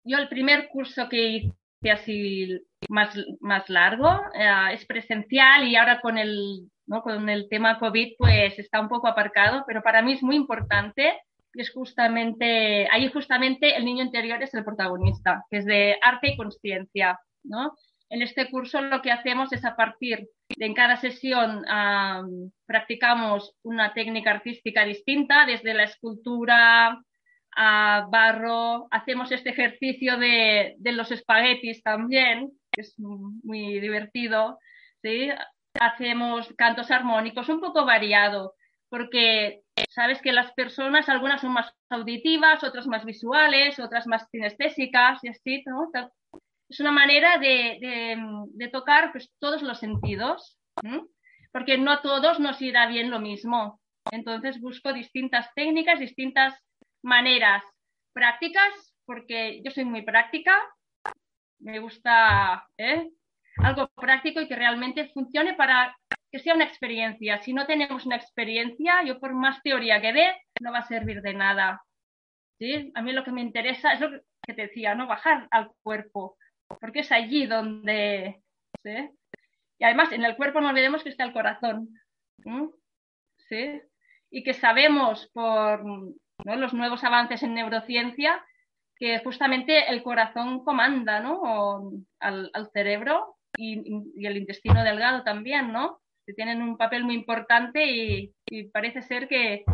[0.04, 6.00] Yo el primer curso que hice así más, más largo eh, es presencial y ahora
[6.00, 6.68] con el
[7.02, 11.20] con el tema COVID, pues está un poco aparcado, pero para mí es muy importante
[11.52, 16.30] y es justamente, ahí justamente el niño interior es el protagonista, que es de arte
[16.30, 17.74] y conciencia, ¿no?
[18.10, 21.62] En este curso lo que hacemos es a partir de en cada sesión
[22.64, 27.02] practicamos una técnica artística distinta, desde la escultura
[27.54, 34.58] a barro, hacemos este ejercicio de, de los espaguetis también, es muy divertido,
[35.02, 35.30] ¿sí?
[35.80, 38.54] hacemos cantos armónicos, un poco variado,
[38.88, 45.22] porque sabes que las personas, algunas son más auditivas, otras más visuales, otras más kinestésicas
[45.22, 45.90] y así, ¿no?
[46.68, 50.58] Es una manera de, tocar pues, todos los sentidos,
[51.52, 53.80] porque no a todos nos irá bien lo mismo.
[54.10, 56.54] Entonces busco distintas técnicas, distintas
[57.02, 57.62] maneras
[58.12, 60.58] prácticas, porque yo soy muy práctica,
[61.60, 63.10] me gusta ¿eh?
[63.58, 65.96] algo práctico y que realmente funcione para
[66.30, 67.38] que sea una experiencia.
[67.38, 71.22] Si no tenemos una experiencia, yo por más teoría que dé, no va a servir
[71.22, 71.82] de nada.
[72.58, 72.92] ¿Sí?
[72.94, 74.10] A mí lo que me interesa es lo
[74.42, 75.06] que te decía, ¿no?
[75.06, 76.36] Bajar al cuerpo,
[76.80, 78.42] porque es allí donde...
[78.82, 79.10] ¿sí?
[79.78, 81.88] Y además, en el cuerpo no olvidemos que está el corazón.
[83.48, 83.80] ¿Sí?
[84.30, 85.82] Y que sabemos por
[86.44, 88.44] los nuevos avances en neurociencia
[88.98, 91.92] que justamente el corazón comanda ¿no?
[92.20, 96.00] al, al cerebro y, el intestino delgado también, ¿no?
[96.26, 98.32] Que tienen un papel muy importante y,
[98.72, 99.64] parece ser que,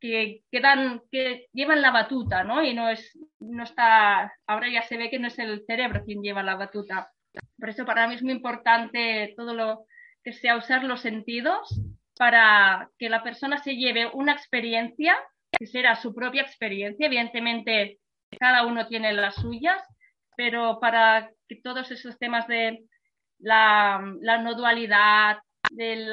[0.00, 2.62] que, que llevan la batuta, ¿no?
[2.62, 6.22] Y no es, no está, ahora ya se ve que no es el cerebro quien
[6.22, 7.10] lleva la batuta.
[7.58, 9.86] Por eso para mí es muy importante todo lo
[10.22, 11.80] que sea usar los sentidos
[12.16, 15.16] para que la persona se lleve una experiencia,
[15.58, 17.98] que será su propia experiencia, evidentemente
[18.36, 19.82] cada uno tiene las suyas,
[20.36, 22.84] pero para que todos esos temas de
[23.38, 25.38] la, no dualidad,
[25.76, 26.12] el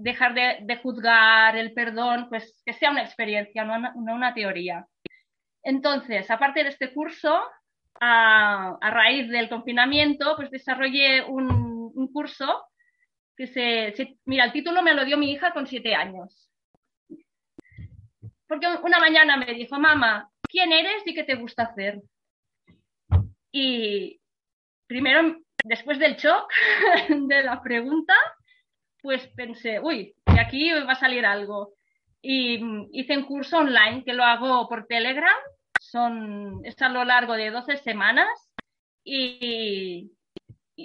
[0.00, 4.86] dejar de, juzgar, el perdón, pues que sea una experiencia, no una, teoría.
[5.62, 7.38] Entonces, aparte de este curso,
[8.00, 11.50] a, raíz del confinamiento, pues desarrollé un,
[12.12, 12.64] curso
[13.36, 16.50] que se, Mira, el título me lo dio mi hija con siete años.
[18.48, 22.00] Porque una mañana me dijo, mamá, ¿quién eres y qué te gusta hacer?
[23.52, 24.20] Y
[24.86, 26.50] primero después del shock
[27.08, 28.14] de la pregunta,
[29.02, 31.74] pues pensé, uy, de aquí va a salir algo.
[32.22, 32.60] Y
[32.92, 35.36] hice un curso online que lo hago por Telegram,
[35.80, 38.28] son, es a lo largo de 12 semanas
[39.02, 40.12] y,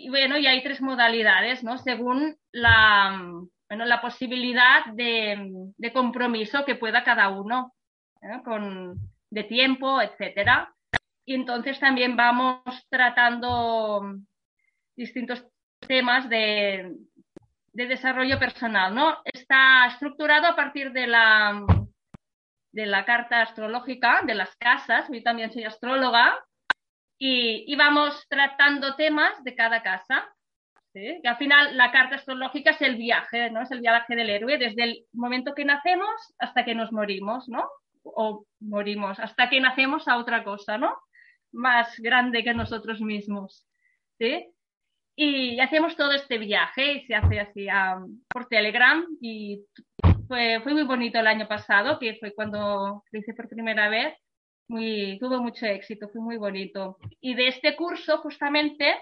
[0.10, 1.78] bueno, y hay tres modalidades, ¿no?
[1.78, 3.20] Según la,
[3.70, 7.74] bueno, la posibilidad de, compromiso que pueda cada uno,
[8.22, 8.42] ¿eh?
[8.44, 8.98] con,
[9.30, 10.74] de tiempo, etcétera.
[11.26, 14.16] Y entonces también vamos tratando
[14.96, 15.46] distintos
[15.80, 16.96] temas de,
[17.74, 19.18] desarrollo personal, ¿no?
[19.26, 21.66] Está estructurado a partir de la,
[22.72, 26.40] de la carta astrológica, de las casas, yo también soy astróloga,
[27.18, 30.30] y, vamos tratando temas de cada casa.
[30.94, 33.62] Que al final la carta astrológica es el viaje, ¿no?
[33.62, 36.10] Es el viaje del héroe, desde el momento que nacemos
[36.40, 37.68] hasta que nos morimos, ¿no?
[38.06, 40.96] O morimos, hasta que nacemos a otra cosa, ¿no?
[41.52, 43.66] Más grande que nosotros mismos.
[44.20, 44.54] ¿sí?
[45.16, 47.68] Y hacemos todo este viaje y se hace así
[48.30, 49.64] por Telegram y
[50.28, 54.14] fue, fue muy bonito el año pasado, que fue cuando lo hice por primera vez.
[54.68, 56.98] Muy, tuvo mucho éxito, fue muy bonito.
[57.22, 58.96] Y de este curso justamente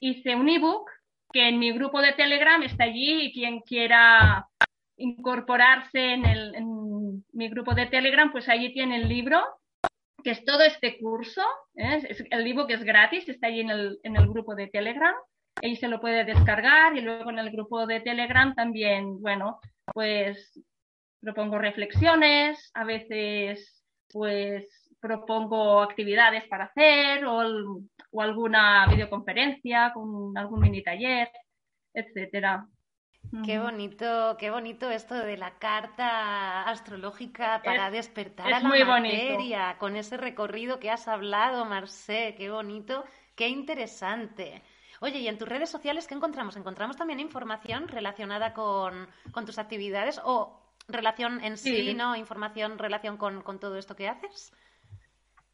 [0.00, 0.88] hice un ebook
[1.32, 4.48] que en mi grupo de Telegram está allí y quien quiera
[4.96, 6.54] incorporarse en, el,
[7.32, 9.42] mi grupo de Telegram, pues allí tiene el libro,
[10.22, 11.42] que es todo este curso.
[11.76, 12.00] ¿eh?
[12.30, 15.14] el ebook es gratis, está allí en el, en el grupo de Telegram
[15.62, 19.60] ahí se lo puede descargar y luego en el grupo de Telegram también, bueno,
[19.92, 20.60] pues
[21.20, 24.66] propongo reflexiones, a veces pues
[25.00, 27.40] propongo actividades para hacer o,
[28.18, 31.30] alguna videoconferencia con algún mini taller,
[31.92, 32.66] etcétera.
[33.44, 39.96] Qué bonito, qué bonito esto de la carta astrológica para despertar a la materia, con
[39.96, 43.04] ese recorrido que has hablado, Marcé, qué bonito,
[43.34, 44.62] qué interesante.
[45.00, 46.56] Oye, ¿y en tus redes sociales qué encontramos?
[46.56, 49.08] ¿Encontramos también información relacionada con,
[49.44, 52.16] tus actividades o relación en sí, ¿no?
[52.16, 54.52] Información, relación con, con todo esto que haces.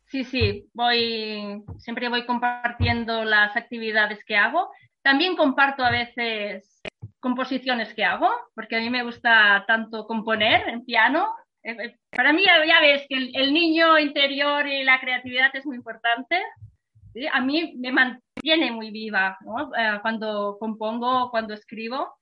[0.07, 4.71] Sí, sí, voy, siempre voy compartiendo las actividades que hago.
[5.03, 6.81] También comparto a veces
[7.25, 11.35] composiciones que hago, porque a mí me gusta tanto componer en piano.
[11.63, 15.77] Eh, eh, para mí ya ves que el, niño interior y la creatividad es muy
[15.77, 16.37] importante.
[17.33, 19.39] A mí me mantiene muy viva
[19.79, 22.13] eh, cuando compongo, cuando escribo.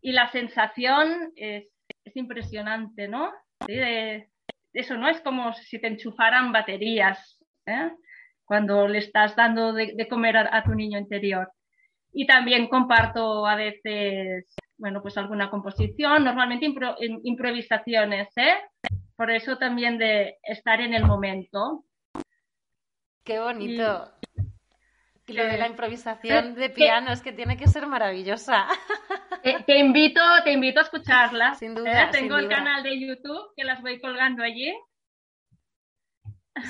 [0.00, 1.68] Y la sensación es,
[2.04, 3.32] es impresionante, ¿no?
[3.68, 7.38] eso no es como si te enchufaran baterías
[8.44, 11.50] cuando le estás dando de, comer a tu niño interior
[12.12, 16.72] y también comparto a veces, bueno, pues alguna composición, normalmente
[17.22, 18.54] improvisaciones, ¿eh?
[19.16, 21.84] Por eso también de estar en el momento.
[23.24, 24.12] Qué bonito.
[25.26, 28.66] Y, lo de la improvisación de piano es que tiene que ser maravillosa.
[29.66, 31.54] Te, invito, te invito a escucharla.
[31.54, 32.04] Sin duda.
[32.04, 32.08] ¿eh?
[32.10, 34.74] Tengo el canal de YouTube que las voy colgando allí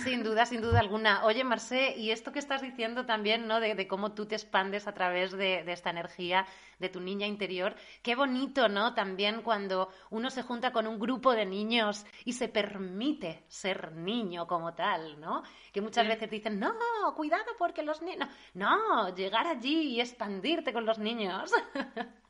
[0.05, 1.25] sin duda, sin duda alguna.
[1.25, 3.61] Oye, Marcé, y esto que estás diciendo también, ¿no?
[3.61, 6.47] De, cómo tú te expandes a través de, esta energía
[6.79, 7.75] de tu niña interior.
[8.03, 8.95] Qué bonito, ¿no?
[8.95, 14.47] También cuando uno se junta con un grupo de niños y se permite ser niño
[14.47, 15.43] como tal, ¿no?
[15.73, 16.75] Que muchas veces dicen, no,
[17.17, 18.29] cuidado porque los niños.
[18.55, 21.51] No, llegar allí y expandirte con los niños.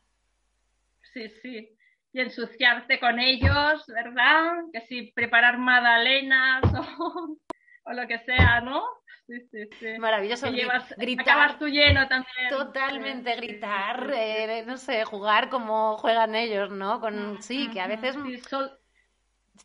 [1.14, 1.78] Sí, sí
[2.12, 4.52] y ensuciarte con ellos, ¿verdad?
[4.72, 6.62] Que si preparar magdalenas
[6.98, 7.36] o,
[7.88, 8.84] o lo que sea, ¿no?
[9.26, 9.98] Sí, sí, sí.
[9.98, 10.50] Maravilloso.
[10.50, 11.58] Llevas, gritar.
[11.58, 12.48] tu lleno también.
[12.48, 17.00] Totalmente, gritar, eh, no sé, jugar como juegan ellos, ¿no?
[17.00, 18.16] Con, sí, que a veces...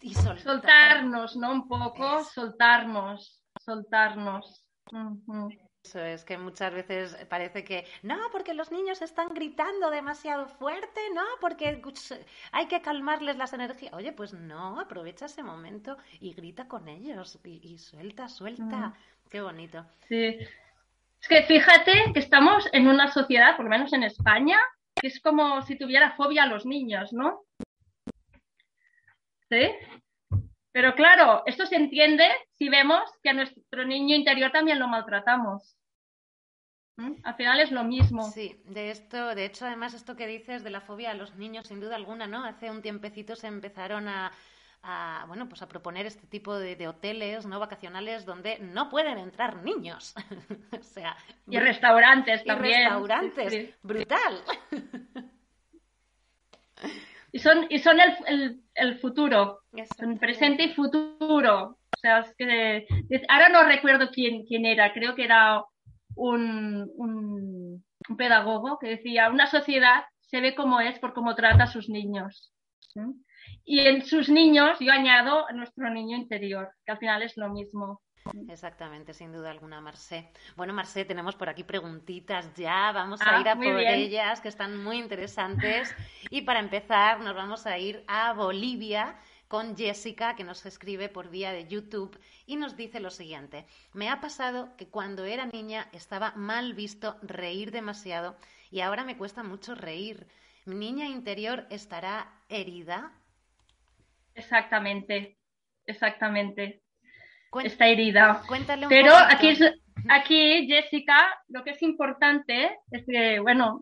[0.02, 1.52] y soltarnos, ¿no?
[1.52, 4.66] Un poco, soltarnos, soltarnos.
[5.84, 11.02] Eso es que muchas veces parece que no, porque los niños están gritando demasiado fuerte,
[11.13, 11.82] no, porque
[12.54, 13.93] hay que calmarles las energías.
[13.93, 18.63] Oye, pues no, aprovecha ese momento y grita con ellos y, suelta, suelta.
[18.63, 18.93] Mm.
[19.30, 19.86] Qué bonito.
[20.08, 20.38] Sí.
[21.22, 24.60] Es que fíjate que estamos en una sociedad, por lo menos en España,
[24.96, 27.41] que es como si tuviera fobia a los niños, ¿no?
[29.50, 29.69] ¿Sí?
[30.74, 35.78] Pero claro, esto se entiende si vemos que a nuestro niño interior también lo maltratamos.
[36.98, 37.14] ¿Mm?
[37.24, 38.24] Al final es lo mismo.
[38.24, 41.68] Sí, de esto, de hecho, además, esto que dices de la fobia a los niños,
[41.68, 42.44] sin duda alguna, ¿no?
[42.44, 44.32] Hace un tiempecito se empezaron a,
[45.28, 50.16] bueno, pues a proponer este tipo de, hoteles no vacacionales donde no pueden entrar niños.
[50.80, 51.16] o sea,
[51.48, 52.90] y restaurantes y también.
[52.90, 54.42] Restaurantes, brutal.
[57.34, 59.62] y son, y son el, el, futuro,
[59.98, 61.80] son presente y futuro.
[61.80, 62.86] O sea, es que
[63.28, 65.65] ahora no recuerdo quién, quién era, creo que era
[66.15, 67.84] un, un,
[68.15, 72.54] pedagogo que decía, una sociedad se ve como es por cómo trata a sus niños.
[73.65, 77.50] Y en sus niños yo añado a nuestro niño interior, que al final es lo
[77.50, 78.03] mismo.
[78.50, 80.30] Exactamente, sin duda alguna, Marcé.
[80.56, 84.48] Bueno, Marcé, tenemos por aquí preguntitas ya, vamos a ah, ir a por ellas, que
[84.48, 85.94] están muy interesantes.
[86.30, 89.16] Y para empezar, nos vamos a ir a Bolivia
[89.48, 93.66] con Jessica, que nos escribe por vía de YouTube y nos dice lo siguiente.
[93.94, 98.36] Me ha pasado que cuando era niña estaba mal visto reír demasiado
[98.72, 100.28] y ahora me cuesta mucho reír.
[100.66, 103.12] ¿Mi niña interior estará herida?
[104.34, 105.38] Exactamente,
[105.86, 106.83] exactamente.
[107.63, 108.42] Está herida.
[108.48, 109.58] Cuéntale un Pero aquí,
[110.10, 111.18] aquí, Jessica,
[111.50, 113.82] lo que es importante es que, bueno,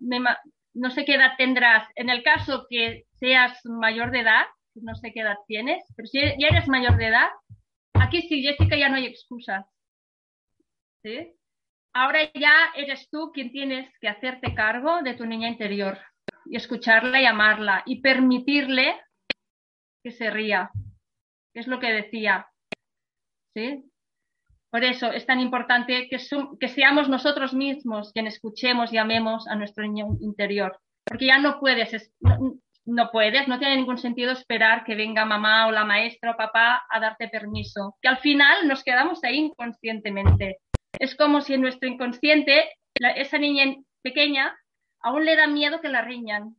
[0.74, 1.88] no sé qué edad tendrás.
[1.96, 6.20] En el caso que seas mayor de edad, no sé qué edad tienes, pero si
[6.20, 7.30] ya eres mayor de edad,
[7.94, 9.66] aquí sí, Jessica, ya no hay excusas.
[11.04, 11.34] ¿Sí?
[11.94, 15.98] Ahora ya eres tú quien tienes que hacerte cargo de tu niña interior
[16.46, 19.00] y escucharla y amarla y permitirle
[20.04, 20.72] que se ría,
[21.54, 22.48] es lo que decía.
[23.54, 23.84] ¿Sí?
[24.70, 26.18] Por eso es tan importante que,
[26.60, 31.60] que seamos nosotros mismos quienes escuchemos y amemos a nuestro niño interior, porque ya no
[31.60, 32.14] puedes,
[32.86, 36.84] no puedes, no tiene ningún sentido esperar que venga mamá o la maestra o papá
[36.90, 40.60] a darte permiso, que al final nos quedamos ahí inconscientemente.
[40.98, 42.70] Es como si en nuestro inconsciente
[43.16, 44.56] esa niña pequeña
[45.02, 46.56] aún le da miedo que la riñan,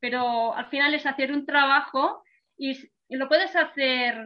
[0.00, 2.22] pero al final es hacer un trabajo
[2.56, 2.78] y,
[3.08, 4.24] lo puedes hacer,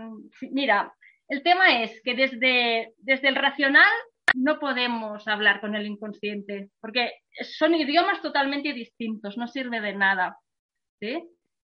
[0.52, 0.94] mira,
[1.30, 3.88] el tema es que desde, desde el racional
[4.34, 7.12] no podemos hablar con el inconsciente, porque
[7.56, 10.36] son idiomas totalmente distintos, no sirve de nada.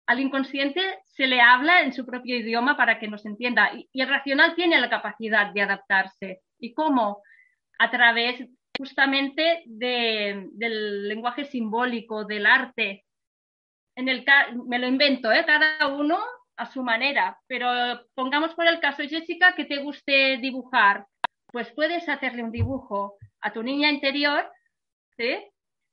[0.06, 4.08] Al inconsciente se le habla en su propio idioma para que nos entienda y, el
[4.08, 6.40] racional tiene la capacidad de adaptarse.
[6.58, 7.22] ¿Y cómo?
[7.78, 8.42] A través
[8.78, 13.04] justamente del lenguaje simbólico, del arte.
[13.94, 14.24] En el,
[14.66, 15.44] me lo invento, ¿eh?
[15.44, 16.18] cada uno
[16.61, 17.66] a su manera, pero
[18.14, 21.06] pongamos por el caso, Jessica, que te guste dibujar,
[21.46, 24.46] pues puedes hacerle un dibujo a tu niña interior,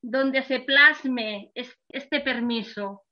[0.02, 3.04] donde se plasme este permiso.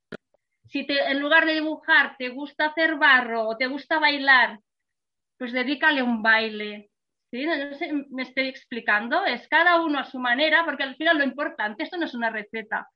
[0.67, 4.59] Si te, en lugar de dibujar te gusta hacer barro o te gusta bailar,
[5.37, 6.89] pues dedícale un baile.
[7.31, 7.45] ¿Sí?
[8.11, 11.97] me estoy explicando, es cada uno a su manera, porque al final lo importante, esto
[11.97, 12.87] no es una receta,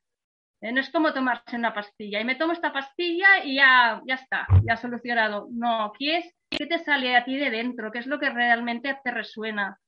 [0.61, 0.71] ¿eh?
[0.71, 4.47] no es como tomarse una pastilla y me tomo esta pastilla y ya, ya está,
[4.63, 5.47] ya solucionado.
[5.51, 8.97] No, aquí es qué te sale a ti de dentro, qué es lo que realmente
[9.03, 9.79] te resuena.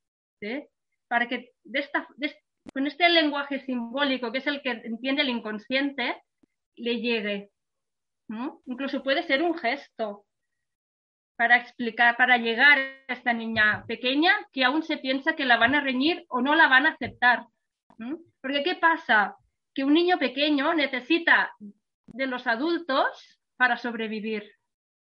[1.07, 2.07] Para que de esta,
[2.73, 6.21] con este lenguaje simbólico, que es el que entiende el inconsciente,
[6.75, 7.51] le llegue.
[8.65, 10.25] Incluso puede ser un gesto
[11.35, 15.75] para explicar, para llegar a esta niña pequeña que aún se piensa que la van
[15.75, 17.45] a reñir o no la van a aceptar.
[18.41, 19.35] Porque ¿qué pasa?
[19.73, 21.53] Que un niño pequeño necesita
[22.07, 24.51] de los adultos para sobrevivir.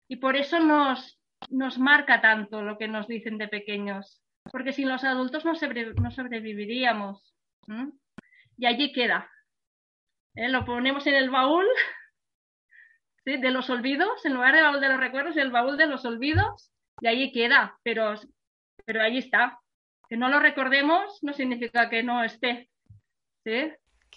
[0.08, 4.22] Y por eso nos, nos marca tanto lo que nos dicen de pequeños.
[4.50, 7.34] Porque sin los adultos no, no sobreviviríamos.
[8.56, 9.30] Y allí queda.
[10.34, 10.48] ¿Eh?
[10.48, 11.66] Lo ponemos en el baúl
[13.24, 16.72] de los olvidos, en lugar del baúl de los recuerdos, el baúl de los olvidos,
[17.00, 18.14] y allí queda, pero,
[18.84, 19.58] pero allí está.
[20.08, 22.68] Que no lo recordemos no significa que no esté.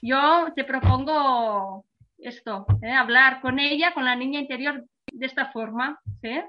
[0.02, 1.86] Yo te propongo
[2.18, 2.92] esto, ¿eh?
[2.92, 6.00] hablar con ella, con la niña interior de esta forma.
[6.22, 6.42] ¿sí?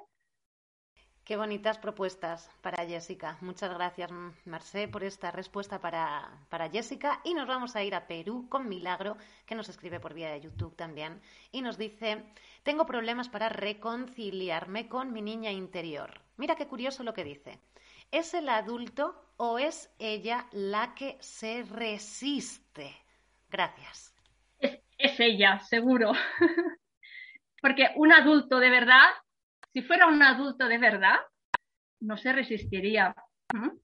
[1.25, 3.39] Qué bonitas propuestas para Jessica.
[3.41, 4.11] Muchas gracias,
[4.45, 7.23] Marcé, por esta respuesta para, para, Jessica.
[7.25, 9.17] Y nos vamos a ir a Perú con Milagro,
[9.47, 11.23] que nos escribe por vía de YouTube también.
[11.51, 12.23] Y nos dice,
[12.63, 16.21] tengo problemas para reconciliarme con mi niña interior.
[16.37, 17.59] Mira qué curioso lo que dice.
[18.11, 23.04] ¿Es el adulto o es ella la que se resiste?
[23.55, 24.13] Gracias.
[24.59, 26.13] Es, ella, seguro.
[27.63, 29.11] Porque un adulto de verdad
[29.75, 31.17] si fuera un adulto de verdad,
[32.01, 33.15] no se resistiría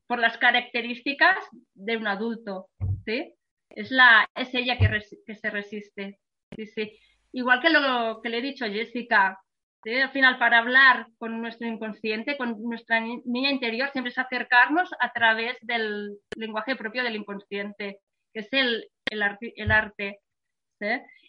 [0.07, 1.37] por las características
[1.75, 2.69] de un adulto.
[3.05, 3.35] ¿sí?
[3.69, 4.89] Es, la, es ella que,
[5.27, 6.21] que se resiste.
[6.55, 6.99] Sí, sí.
[7.33, 9.41] Igual que lo que le he dicho a Jessica,
[9.85, 15.13] al final para hablar con nuestro inconsciente, con nuestra niña interior, siempre es acercarnos a
[15.13, 17.99] través del lenguaje propio del inconsciente,
[18.33, 19.23] que es el, el,
[19.71, 20.21] arte.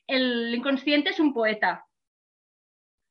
[0.07, 1.85] El inconsciente es un poeta.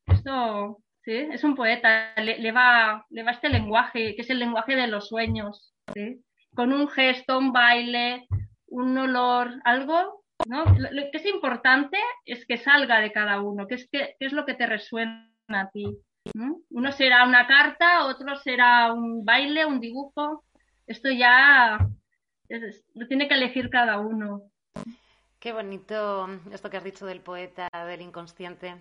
[0.07, 1.13] Eso ¿sí?
[1.31, 5.07] Es un poeta, le, va, le va este lenguaje, que es el lenguaje de los
[5.07, 5.73] sueños,
[6.55, 8.27] Con un gesto, un baile,
[8.67, 10.65] un olor, algo, ¿no?
[10.65, 14.45] Lo, que es importante es que salga de cada uno, que es, que, es lo
[14.45, 15.85] que te resuena a ti.
[16.69, 20.43] Uno será una carta, otro será un baile, un dibujo.
[20.85, 21.79] Esto ya
[22.93, 24.43] lo tiene que elegir cada uno.
[25.41, 28.77] Qué bonito esto que has dicho del poeta, del inconsciente.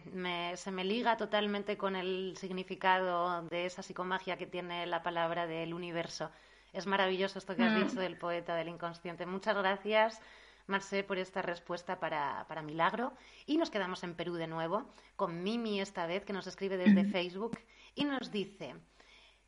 [0.57, 5.73] se me liga totalmente con el significado de esa psicomagia que tiene la palabra del
[5.73, 6.31] universo.
[6.75, 7.83] Es maravilloso esto que has mm.
[7.83, 9.25] dicho del poeta, del inconsciente.
[9.25, 10.21] Muchas gracias,
[10.67, 13.15] Marcé, por esta respuesta para, para, Milagro.
[13.47, 14.85] Y nos quedamos en Perú de nuevo,
[15.17, 17.59] con Mimi esta vez, que nos escribe desde Facebook
[17.95, 18.75] y nos dice,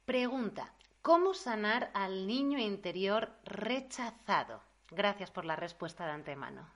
[0.06, 0.72] pregunta,
[1.02, 4.71] ¿cómo sanar al niño interior rechazado?
[4.94, 6.68] Gracias por la respuesta de antemano.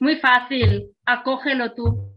[0.00, 2.12] Muy fácil, acógelo tú.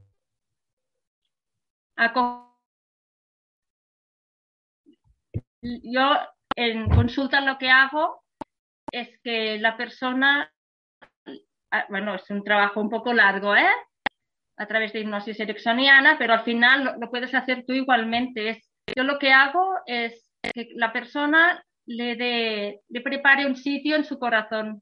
[5.61, 6.15] Yo
[6.55, 8.23] en consulta lo que hago
[8.91, 10.51] es que la persona,
[11.71, 13.69] ah, bueno, es un trabajo un poco largo, ¿eh?
[14.57, 18.49] A través de hipnosis ericksoniana, pero al final lo, puedes hacer tú igualmente.
[18.49, 23.95] Es, yo lo que hago es que la persona le, de, le prepare un sitio
[23.95, 24.81] en su corazón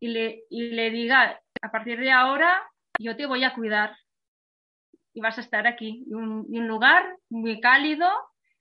[0.00, 2.62] y le, y le diga, a partir de ahora
[2.98, 3.96] yo te voy a cuidar
[5.14, 6.04] y vas a estar aquí.
[6.06, 8.08] Y un, lugar muy cálido,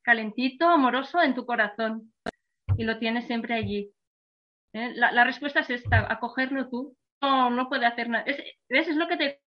[0.01, 2.13] calentito, amoroso en tu corazón.
[2.77, 3.91] Y lo tienes siempre allí.
[4.73, 4.93] ¿Eh?
[4.95, 6.95] La, respuesta es esta, acogerlo tú.
[7.21, 8.23] No, no puede hacer nada.
[8.25, 8.37] Es,
[8.69, 9.41] Es lo que te...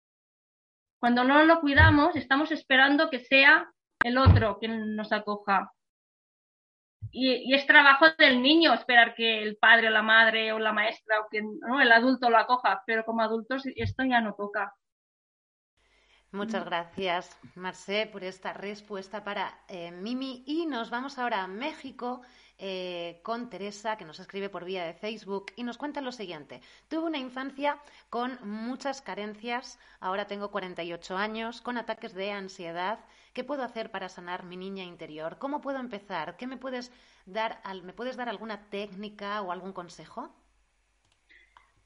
[1.01, 3.71] Cuando no lo cuidamos, estamos esperando que sea
[4.05, 5.73] el otro quien nos acoja
[7.11, 11.21] y, es trabajo del niño esperar que el padre o la madre o la maestra
[11.21, 11.81] o quien, ¿no?
[11.81, 14.75] el adulto lo acoja, pero como adultos esto ya no toca.
[16.31, 20.45] Muchas gracias, Marcé, por esta respuesta para eh, Mimi.
[20.47, 22.21] Y nos vamos ahora a México
[22.59, 26.61] eh, con Teresa, que nos escribe por vía de Facebook y nos cuenta lo siguiente.
[26.89, 27.79] Tuve una infancia
[28.11, 32.99] con muchas carencias, ahora tengo 48 años, con ataques de ansiedad
[33.33, 35.39] ¿Qué puedo hacer para sanar mi niña interior?
[35.39, 36.37] ¿Cómo puedo empezar?
[36.37, 36.93] ¿Qué me puedes
[37.27, 40.35] dar, me puedes dar alguna técnica o algún consejo?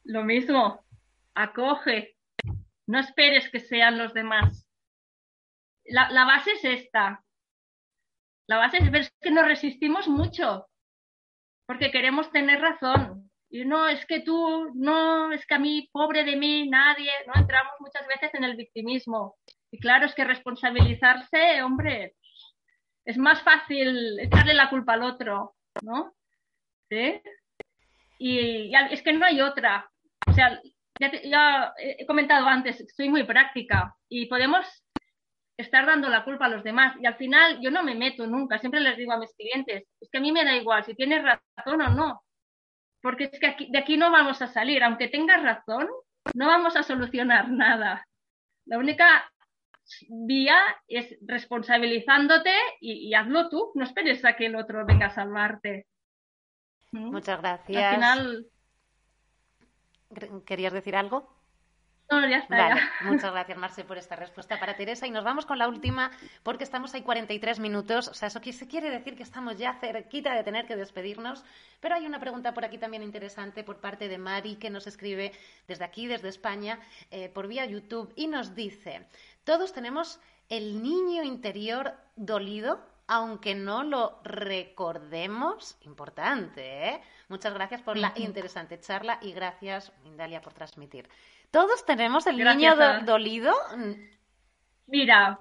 [0.04, 0.84] Lo mismo,
[1.34, 2.16] acoge,
[2.86, 4.66] no esperes que sean los demás.
[5.84, 7.24] La, la base es esta.
[8.46, 10.68] La base es, que nos resistimos mucho,
[11.66, 13.30] porque queremos tener razón.
[13.48, 17.34] Y no, es que tú, no, es que a mí, pobre de mí, nadie, ¿no?
[17.40, 19.36] Entramos muchas veces en el victimismo.
[19.72, 22.14] Y claro, es que responsabilizarse, hombre,
[23.06, 26.12] es más fácil echarle la culpa al otro, ¿no?
[26.90, 27.20] ¿Sí?
[28.18, 29.90] Y, es que no hay otra.
[30.26, 30.60] O sea,
[31.00, 34.66] ya, he comentado antes, soy muy práctica y podemos
[35.56, 36.94] estar dando la culpa a los demás.
[37.00, 40.10] Y al final yo no me meto nunca, siempre les digo a mis clientes, es
[40.10, 42.22] que a mí me da igual si tienes razón o no,
[43.00, 45.88] porque es que de aquí no vamos a salir, aunque tengas razón,
[46.34, 48.06] no vamos a solucionar nada.
[48.66, 49.28] La única
[50.08, 50.58] vía
[50.88, 55.86] es responsabilizándote y, hazlo tú, no esperes a que el otro venga a salvarte.
[56.92, 57.10] ¿Mm?
[57.10, 57.82] Muchas gracias.
[57.82, 58.46] Al final...
[60.44, 61.42] ¿Querías decir algo?
[63.04, 65.06] Muchas gracias, Marce, por esta respuesta para Teresa.
[65.06, 66.10] Y nos vamos con la última,
[66.42, 68.08] porque estamos ahí 43 minutos.
[68.08, 71.42] O sea, eso se quiere decir que estamos ya cerquita de tener que despedirnos.
[71.80, 75.32] Pero hay una pregunta por aquí también interesante por parte de Mari, que nos escribe
[75.66, 76.80] desde aquí, desde España,
[77.10, 79.06] eh, por vía YouTube, y nos dice:
[79.44, 85.76] Todos tenemos el niño interior dolido, aunque no lo recordemos.
[85.82, 87.02] Importante, ¿eh?
[87.28, 91.08] Muchas gracias por la interesante charla y gracias, Mindalia, por transmitir.
[91.50, 93.54] ¿Todos tenemos el niño dolido?
[94.86, 95.40] Mira,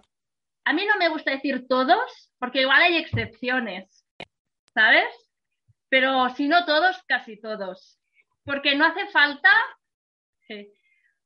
[0.65, 4.05] a mí no me gusta decir todos, porque igual hay excepciones,
[4.73, 5.13] ¿sabes?
[5.89, 7.99] Pero si no todos, casi todos.
[8.43, 9.49] Porque no hace falta,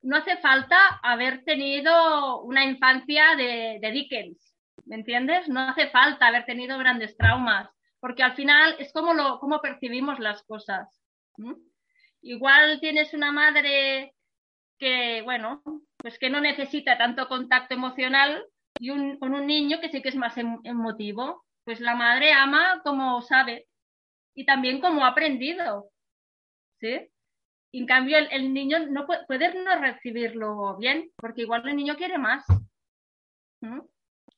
[0.06, 5.50] no hace falta haber tenido una infancia de, Dickens, ¿me entiendes?
[5.50, 7.68] No hace falta haber tenido grandes traumas,
[8.00, 11.02] porque al final es como, lo, percibimos las cosas.
[12.22, 14.14] Igual tienes una madre
[14.78, 15.64] que, bueno,
[15.98, 18.46] pues que no necesita tanto contacto emocional
[18.80, 21.44] y un, con un niño que sí que es más em, emotivo.
[21.64, 23.68] Pues la madre ama como sabe
[24.36, 25.90] y también como ha aprendido.
[26.80, 27.10] ¿Sí?
[27.80, 32.46] En cambio, el, niño no puede, no recibirlo bien, porque igual el niño quiere más.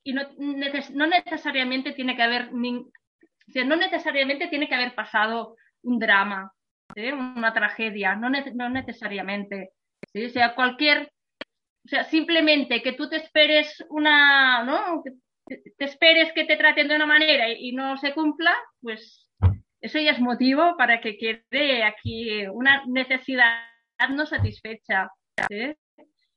[0.04, 6.52] Y no, no, necesariamente tiene que haber, no necesariamente tiene que haber pasado un drama,
[6.96, 9.72] una tragedia, no, no necesariamente.
[10.16, 11.12] O sea, cualquier,
[11.86, 15.04] o sea, simplemente que tú te esperes una, ¿no?
[15.04, 15.12] Que
[15.78, 19.27] te esperes que te traten de una manera y, no se cumpla, pues
[19.82, 23.68] eso ya es motivo para que quede aquí una necesidad
[24.10, 25.10] no satisfecha.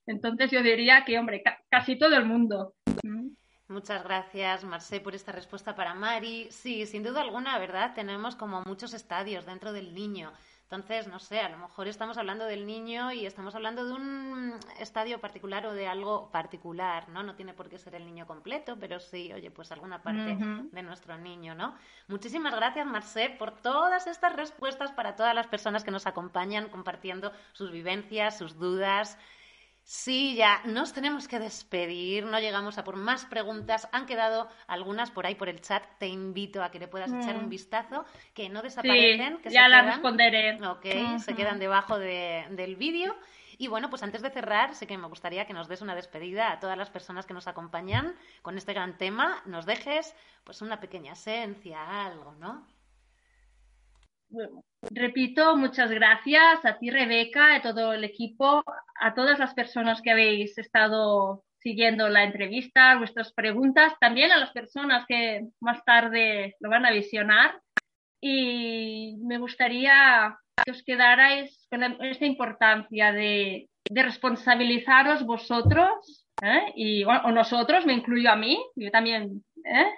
[0.06, 2.74] Entonces yo diría que, hombre, casi todo el mundo.
[3.70, 6.48] Muchas gracias, Marcé, por esta respuesta para Mari.
[6.50, 7.94] Sí, sin duda alguna, ¿verdad?
[7.94, 10.32] Tenemos como muchos estadios dentro del niño.
[10.64, 14.58] Entonces, no sé, a lo mejor estamos hablando del niño y estamos hablando de un
[14.80, 17.22] estadio particular o de algo particular, ¿no?
[17.22, 20.82] No tiene por qué ser el niño completo, pero sí, oye, pues alguna parte de
[20.82, 21.76] nuestro niño, ¿no?
[22.08, 27.30] Muchísimas gracias, Marcé, por todas estas respuestas para todas las personas que nos acompañan compartiendo
[27.52, 29.16] sus vivencias, sus dudas.
[29.92, 33.88] Sí, ya nos tenemos que despedir, no llegamos a por más preguntas.
[33.90, 35.82] Han quedado algunas por ahí por el chat.
[35.98, 37.48] Te invito a que le puedas echar un mm.
[37.48, 39.38] vistazo, que no desaparecen.
[39.38, 40.64] que ya las responderé.
[40.64, 40.86] Ok,
[41.18, 43.16] se quedan debajo del vídeo.
[43.58, 46.52] Y bueno, pues antes de cerrar, sé que me gustaría que nos des una despedida
[46.52, 49.42] a todas las personas que nos acompañan con este gran tema.
[49.44, 50.14] Nos dejes
[50.44, 52.64] pues una pequeña esencia, algo, ¿no?
[54.90, 58.62] Repito, muchas gracias a ti, Rebeca, a todo el equipo,
[59.00, 64.50] a todas las personas que habéis estado siguiendo la entrevista, vuestras preguntas, también a las
[64.50, 67.60] personas que más tarde lo van a visionar.
[68.20, 76.72] Y me gustaría que os quedarais con esta importancia de, responsabilizaros vosotros ¿eh?
[76.76, 79.90] y o, nosotros, me incluyo a mí, yo también ¿eh?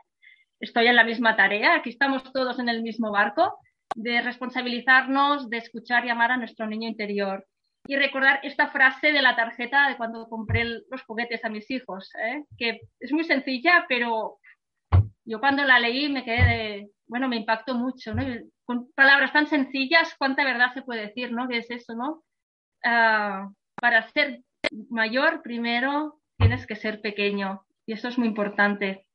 [0.60, 3.58] estoy en la misma tarea, aquí estamos todos en el mismo barco
[3.94, 7.46] de responsabilizarnos, de escuchar y amar a nuestro niño interior.
[7.86, 12.10] Y recordar esta frase de la tarjeta de cuando compré los juguetes a mis hijos,
[12.14, 12.44] ¿eh?
[12.56, 14.38] que es muy sencilla, pero
[15.24, 18.24] yo cuando la leí me quedé de, bueno, me impactó mucho, ¿no?
[18.64, 21.48] Con palabras tan sencillas, cuánta verdad se puede decir, ¿no?
[21.48, 22.22] ¿Qué es eso, no?
[22.84, 23.48] Ah,
[23.80, 24.42] para ser
[24.90, 29.06] mayor, primero tienes que ser pequeño, y eso es muy importante.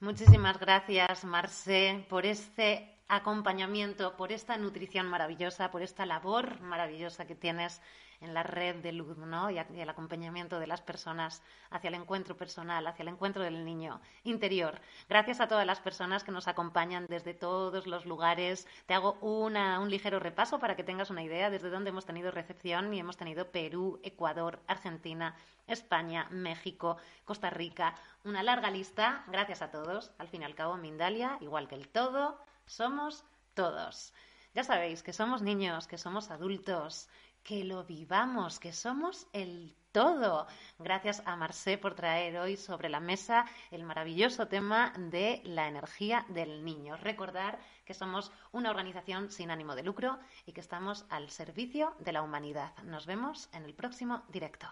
[0.00, 7.34] Muchísimas gracias, Marce, por este acompañamiento, por esta nutrición maravillosa, por esta labor maravillosa que
[7.34, 7.82] tienes
[8.22, 9.50] en la red de luz ¿no?
[9.50, 14.00] y, el acompañamiento de las personas hacia el encuentro personal, hacia el encuentro del niño
[14.24, 14.80] interior.
[15.10, 18.66] Gracias a todas las personas que nos acompañan desde todos los lugares.
[18.86, 22.30] Te hago una, un ligero repaso para que tengas una idea desde dónde hemos tenido
[22.30, 25.36] recepción y hemos tenido Perú, Ecuador, Argentina,
[25.66, 26.96] España, México,
[27.26, 27.94] Costa Rica,
[28.24, 29.24] una larga lista.
[29.26, 30.12] Gracias a todos.
[30.16, 32.38] Al fin y al cabo, Mindalia, igual que el todo,
[32.72, 34.12] somos todos.
[34.54, 37.08] Ya sabéis que somos niños, que somos adultos,
[37.42, 40.46] que lo vivamos, que somos el todo.
[40.78, 46.24] Gracias a Marcé por traer hoy sobre la mesa el maravilloso tema de la energía
[46.28, 46.96] del niño.
[46.96, 52.12] Recordar que somos una organización sin ánimo de lucro y que estamos al servicio de
[52.12, 52.72] la humanidad.
[52.84, 54.66] Nos vemos en el próximo directo.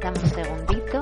[0.00, 1.00] Dame un segundito